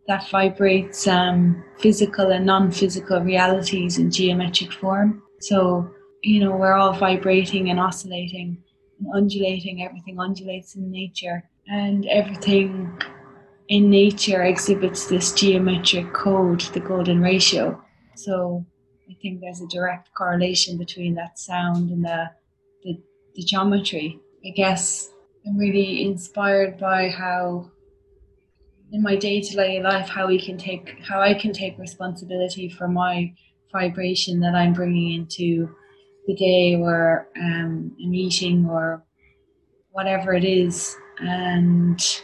that 0.06 0.28
vibrates 0.30 1.06
um, 1.06 1.62
physical 1.78 2.30
and 2.30 2.44
non-physical 2.44 3.20
realities 3.20 3.98
in 3.98 4.10
geometric 4.10 4.72
form. 4.72 5.22
So 5.40 5.90
you 6.22 6.40
know 6.40 6.56
we're 6.56 6.74
all 6.74 6.92
vibrating 6.94 7.70
and 7.70 7.78
oscillating 7.78 8.62
and 8.98 9.14
undulating. 9.14 9.84
Everything 9.84 10.18
undulates 10.18 10.76
in 10.76 10.90
nature, 10.90 11.42
and 11.68 12.06
everything 12.06 12.90
in 13.68 13.90
nature 13.90 14.42
exhibits 14.42 15.06
this 15.06 15.32
geometric 15.32 16.12
code, 16.12 16.60
the 16.72 16.80
golden 16.80 17.20
ratio. 17.20 17.82
So 18.14 18.64
I 19.08 19.16
think 19.20 19.40
there's 19.40 19.60
a 19.60 19.66
direct 19.68 20.10
correlation 20.14 20.78
between 20.78 21.14
that 21.14 21.38
sound 21.38 21.90
and 21.90 22.04
the, 22.04 22.30
the, 22.82 23.00
the 23.34 23.42
geometry. 23.42 24.18
I 24.44 24.50
guess 24.50 25.10
I'm 25.46 25.56
really 25.56 26.02
inspired 26.04 26.78
by 26.78 27.08
how 27.08 27.70
in 28.92 29.02
my 29.02 29.16
day-to-day 29.16 29.82
life 29.82 30.08
how 30.08 30.26
we 30.26 30.38
can 30.38 30.58
take 30.58 30.96
how 31.02 31.20
I 31.20 31.32
can 31.34 31.52
take 31.52 31.78
responsibility 31.78 32.68
for 32.68 32.88
my 32.88 33.32
vibration 33.72 34.40
that 34.40 34.54
I'm 34.54 34.74
bringing 34.74 35.14
into 35.14 35.74
the 36.26 36.34
day 36.34 36.76
or 36.76 37.28
um, 37.40 37.94
a 38.02 38.06
meeting 38.06 38.66
or 38.66 39.04
whatever 39.90 40.32
it 40.34 40.44
is 40.44 40.96
and 41.18 42.22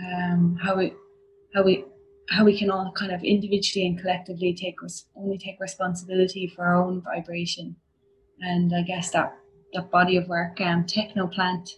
um, 0.00 0.58
how 0.62 0.76
we 0.76 0.92
how 1.54 1.62
we 1.62 1.84
how 2.30 2.44
we 2.44 2.58
can 2.58 2.70
all 2.70 2.92
kind 2.92 3.12
of 3.12 3.22
individually 3.22 3.86
and 3.86 4.00
collectively 4.00 4.54
take 4.54 4.80
res- 4.82 5.06
only 5.16 5.38
take 5.38 5.58
responsibility 5.60 6.46
for 6.46 6.64
our 6.64 6.76
own 6.76 7.00
vibration. 7.02 7.76
And 8.40 8.74
i 8.74 8.82
guess 8.82 9.10
that 9.10 9.36
that 9.72 9.90
body 9.90 10.16
of 10.16 10.28
work 10.28 10.60
um, 10.60 10.84
technoplant 10.84 11.70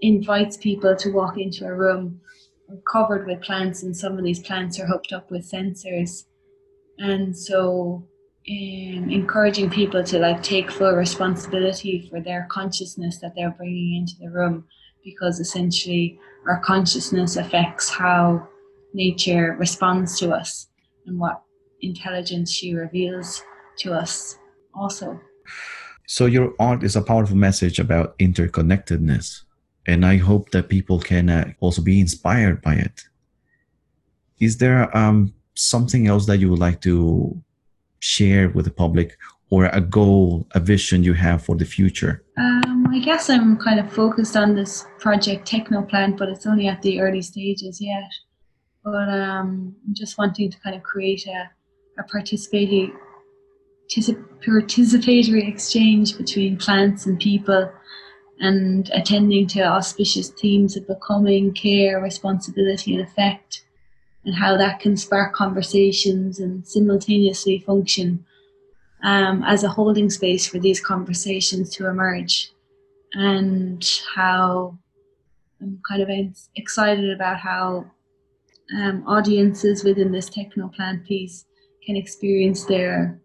invites 0.00 0.56
people 0.56 0.94
to 0.96 1.10
walk 1.10 1.38
into 1.38 1.66
a 1.66 1.74
room 1.74 2.20
covered 2.90 3.26
with 3.26 3.40
plants, 3.42 3.82
and 3.82 3.96
some 3.96 4.18
of 4.18 4.24
these 4.24 4.40
plants 4.40 4.78
are 4.78 4.86
hooked 4.86 5.12
up 5.12 5.30
with 5.30 5.50
sensors, 5.50 6.24
and 6.98 7.36
so 7.36 8.06
encouraging 8.48 9.68
people 9.68 10.02
to 10.02 10.18
like 10.18 10.42
take 10.42 10.70
full 10.70 10.92
responsibility 10.92 12.08
for 12.08 12.20
their 12.20 12.46
consciousness 12.50 13.18
that 13.18 13.34
they're 13.36 13.50
bringing 13.50 13.96
into 13.96 14.14
the 14.20 14.30
room, 14.30 14.64
because 15.04 15.38
essentially 15.38 16.18
our 16.48 16.60
consciousness 16.60 17.36
affects 17.36 17.90
how 17.90 18.48
nature 18.94 19.54
responds 19.58 20.18
to 20.18 20.30
us 20.30 20.68
and 21.06 21.18
what 21.18 21.42
intelligence 21.82 22.50
she 22.50 22.74
reveals 22.74 23.42
to 23.78 23.92
us 23.92 24.38
also. 24.74 25.20
So 26.06 26.24
your 26.24 26.54
art 26.58 26.82
is 26.82 26.96
a 26.96 27.02
powerful 27.02 27.36
message 27.36 27.78
about 27.78 28.18
interconnectedness, 28.18 29.42
and 29.86 30.06
I 30.06 30.16
hope 30.16 30.50
that 30.50 30.70
people 30.70 31.00
can 31.00 31.28
uh, 31.28 31.52
also 31.60 31.82
be 31.82 32.00
inspired 32.00 32.62
by 32.62 32.74
it. 32.76 33.02
Is 34.40 34.56
there 34.56 34.96
um, 34.96 35.34
something 35.54 36.06
else 36.06 36.24
that 36.26 36.38
you 36.38 36.48
would 36.48 36.58
like 36.58 36.80
to 36.82 37.42
share 38.00 38.48
with 38.50 38.64
the 38.64 38.70
public, 38.70 39.18
or 39.50 39.66
a 39.66 39.80
goal, 39.80 40.46
a 40.54 40.60
vision 40.60 41.02
you 41.02 41.14
have 41.14 41.42
for 41.42 41.56
the 41.56 41.64
future? 41.64 42.22
Um, 42.36 42.86
I 42.90 42.98
guess 42.98 43.30
I'm 43.30 43.56
kind 43.56 43.80
of 43.80 43.90
focused 43.92 44.36
on 44.36 44.54
this 44.54 44.84
project 44.98 45.50
Technoplant, 45.50 46.18
but 46.18 46.28
it's 46.28 46.46
only 46.46 46.66
at 46.66 46.82
the 46.82 47.00
early 47.00 47.22
stages 47.22 47.80
yet. 47.80 48.10
But 48.84 49.08
um, 49.08 49.74
I'm 49.86 49.94
just 49.94 50.18
wanting 50.18 50.50
to 50.50 50.60
kind 50.60 50.76
of 50.76 50.82
create 50.82 51.26
a, 51.26 51.50
a 51.98 52.04
participating 52.04 52.96
participatory 53.90 55.48
exchange 55.48 56.18
between 56.18 56.58
plants 56.58 57.06
and 57.06 57.18
people 57.18 57.70
and 58.40 58.90
attending 58.92 59.46
to 59.48 59.62
auspicious 59.62 60.28
themes 60.28 60.76
of 60.76 60.86
becoming, 60.86 61.52
care, 61.52 62.00
responsibility, 62.00 62.94
and 62.94 63.02
effect, 63.02 63.64
and 64.28 64.36
how 64.36 64.58
that 64.58 64.78
can 64.78 64.94
spark 64.94 65.32
conversations 65.32 66.38
and 66.38 66.66
simultaneously 66.66 67.60
function 67.60 68.22
um, 69.02 69.42
as 69.44 69.64
a 69.64 69.70
holding 69.70 70.10
space 70.10 70.46
for 70.46 70.58
these 70.58 70.82
conversations 70.82 71.74
to 71.74 71.88
emerge, 71.88 72.52
and 73.14 74.02
how 74.14 74.76
I'm 75.62 75.80
kind 75.88 76.02
of 76.02 76.10
excited 76.56 77.10
about 77.10 77.38
how 77.38 77.90
um, 78.76 79.02
audiences 79.06 79.82
within 79.82 80.12
this 80.12 80.28
technoplant 80.28 81.06
piece 81.06 81.46
can 81.86 81.96
experience 81.96 82.66
their 82.66 83.18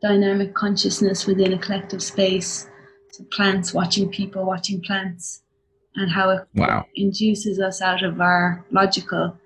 dynamic 0.00 0.54
consciousness 0.54 1.26
within 1.26 1.54
a 1.54 1.58
collective 1.58 2.04
space. 2.04 2.68
So 3.10 3.24
plants 3.32 3.74
watching 3.74 4.10
people 4.10 4.46
watching 4.46 4.80
plants, 4.80 5.42
and 5.96 6.08
how 6.08 6.30
it 6.30 6.46
wow. 6.54 6.86
induces 6.94 7.58
us 7.58 7.82
out 7.82 8.04
of 8.04 8.20
our 8.20 8.64
logical, 8.70 9.36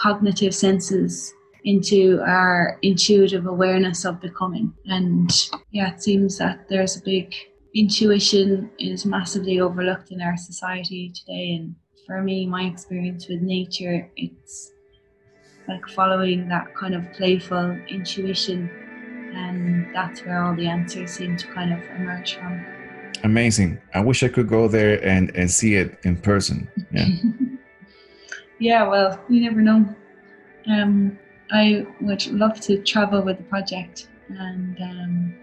cognitive 0.00 0.54
senses 0.54 1.34
into 1.64 2.20
our 2.26 2.78
intuitive 2.82 3.46
awareness 3.46 4.04
of 4.04 4.20
becoming. 4.20 4.72
And 4.86 5.30
yeah, 5.70 5.92
it 5.92 6.02
seems 6.02 6.38
that 6.38 6.68
there's 6.68 6.96
a 6.96 7.02
big 7.02 7.34
intuition 7.74 8.70
is 8.78 9.04
massively 9.04 9.60
overlooked 9.60 10.10
in 10.10 10.22
our 10.22 10.36
society 10.36 11.12
today. 11.14 11.56
And 11.60 11.74
for 12.06 12.22
me, 12.22 12.46
my 12.46 12.64
experience 12.64 13.28
with 13.28 13.42
nature, 13.42 14.10
it's 14.16 14.72
like 15.68 15.86
following 15.88 16.48
that 16.48 16.74
kind 16.74 16.94
of 16.94 17.12
playful 17.12 17.78
intuition 17.88 18.70
and 19.34 19.94
that's 19.94 20.24
where 20.24 20.42
all 20.42 20.56
the 20.56 20.66
answers 20.66 21.12
seem 21.12 21.36
to 21.36 21.46
kind 21.48 21.72
of 21.72 21.80
emerge 21.96 22.34
from. 22.34 22.64
Amazing. 23.22 23.80
I 23.94 24.00
wish 24.00 24.22
I 24.22 24.28
could 24.28 24.48
go 24.48 24.66
there 24.66 25.04
and, 25.04 25.30
and 25.36 25.50
see 25.50 25.74
it 25.74 25.98
in 26.04 26.16
person. 26.16 26.68
Yeah. 26.90 27.06
yeah, 28.60 28.86
well, 28.86 29.20
you 29.28 29.40
never 29.42 29.60
know. 29.60 29.94
Um, 30.66 31.18
I 31.50 31.86
would 32.00 32.26
love 32.28 32.60
to 32.60 32.80
travel 32.82 33.22
with 33.22 33.38
the 33.38 33.44
project 33.44 34.06
and 34.28 34.80
um, 34.80 35.34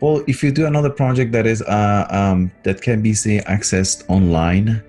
well, 0.00 0.24
if 0.26 0.42
you 0.42 0.50
do 0.50 0.66
another 0.66 0.88
project 0.88 1.32
that 1.32 1.46
is 1.46 1.60
uh, 1.62 2.06
um, 2.10 2.50
that 2.62 2.80
can 2.80 3.02
be 3.02 3.12
say 3.12 3.40
accessed 3.40 4.08
online, 4.08 4.82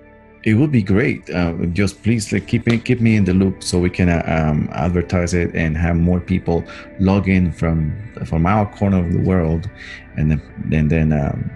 it 0.44 0.54
would 0.54 0.72
be 0.72 0.82
great. 0.82 1.28
Uh, 1.28 1.52
just 1.72 2.02
please 2.02 2.32
like, 2.32 2.46
keep 2.46 2.66
me 2.66 2.78
keep 2.78 3.00
me 3.00 3.16
in 3.16 3.24
the 3.24 3.34
loop 3.34 3.62
so 3.62 3.78
we 3.78 3.90
can 3.90 4.08
uh, 4.08 4.22
um, 4.26 4.70
advertise 4.72 5.34
it 5.34 5.54
and 5.54 5.76
have 5.76 5.96
more 5.96 6.18
people 6.18 6.64
log 6.98 7.28
in 7.28 7.52
from 7.52 7.92
from 8.24 8.46
our 8.46 8.64
corner 8.74 9.04
of 9.04 9.12
the 9.12 9.20
world, 9.20 9.68
and 10.16 10.30
then 10.30 10.42
and 10.72 10.90
then 10.90 11.12
um, 11.12 11.50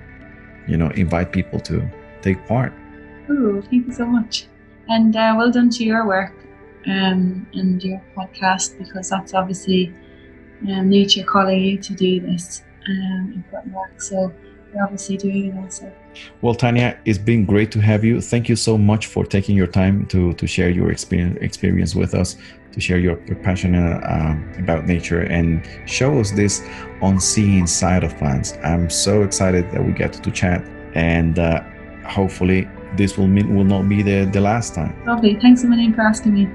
you 0.68 0.76
know 0.76 0.90
invite 0.90 1.32
people 1.32 1.58
to 1.60 1.90
take 2.20 2.46
part. 2.46 2.74
Oh, 3.30 3.62
thank 3.62 3.86
you 3.86 3.92
so 3.92 4.04
much, 4.04 4.46
and 4.88 5.16
uh, 5.16 5.34
well 5.36 5.50
done 5.50 5.70
to 5.70 5.84
your 5.84 6.06
work 6.06 6.32
um, 6.86 7.46
and 7.54 7.82
your 7.82 8.02
podcast 8.16 8.78
because 8.78 9.10
that's 9.10 9.34
obviously 9.34 9.92
um, 10.68 10.88
nature 10.88 11.24
calling 11.24 11.60
you 11.60 11.78
to 11.78 11.94
do 11.94 12.20
this 12.20 12.62
um, 12.88 13.32
important 13.34 13.74
work. 13.74 14.00
So 14.00 14.32
you're 14.72 14.82
obviously 14.82 15.16
doing 15.16 15.46
it 15.46 15.58
also. 15.58 15.92
Well, 16.40 16.54
Tanya, 16.54 16.98
it's 17.04 17.18
been 17.18 17.44
great 17.44 17.70
to 17.72 17.80
have 17.80 18.04
you. 18.04 18.20
Thank 18.20 18.48
you 18.48 18.56
so 18.56 18.78
much 18.78 19.06
for 19.06 19.24
taking 19.24 19.56
your 19.56 19.66
time 19.66 20.06
to, 20.06 20.32
to 20.34 20.46
share 20.46 20.70
your 20.70 20.90
experience, 20.90 21.38
experience 21.40 21.94
with 21.94 22.14
us, 22.14 22.36
to 22.72 22.80
share 22.80 22.98
your, 22.98 23.16
passion 23.42 23.74
uh, 23.74 24.38
about 24.58 24.86
nature 24.86 25.22
and 25.22 25.66
show 25.86 26.18
us 26.18 26.30
this 26.30 26.62
unseen 27.02 27.66
side 27.66 28.04
of 28.04 28.16
plants. 28.16 28.54
I'm 28.62 28.88
so 28.90 29.22
excited 29.22 29.70
that 29.72 29.84
we 29.84 29.92
get 29.92 30.12
to 30.12 30.30
chat 30.30 30.64
and 30.94 31.38
uh, 31.38 31.62
hopefully 32.06 32.68
this 32.94 33.18
will 33.18 33.26
mean, 33.26 33.54
will 33.54 33.64
not 33.64 33.88
be 33.88 34.02
the, 34.02 34.28
the 34.32 34.40
last 34.40 34.74
time. 34.74 34.94
Lovely. 35.06 35.38
Thanks 35.40 35.64
a 35.64 35.66
million 35.66 35.94
for 35.94 36.02
asking 36.02 36.34
me. 36.34 36.46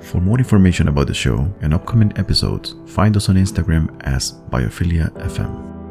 For 0.00 0.20
more 0.20 0.38
information 0.38 0.88
about 0.88 1.06
the 1.06 1.14
show 1.14 1.52
and 1.62 1.72
upcoming 1.72 2.12
episodes, 2.16 2.74
find 2.86 3.16
us 3.16 3.28
on 3.28 3.36
Instagram 3.36 3.88
as 4.04 4.32
Biophilia 4.50 5.10
FM. 5.28 5.81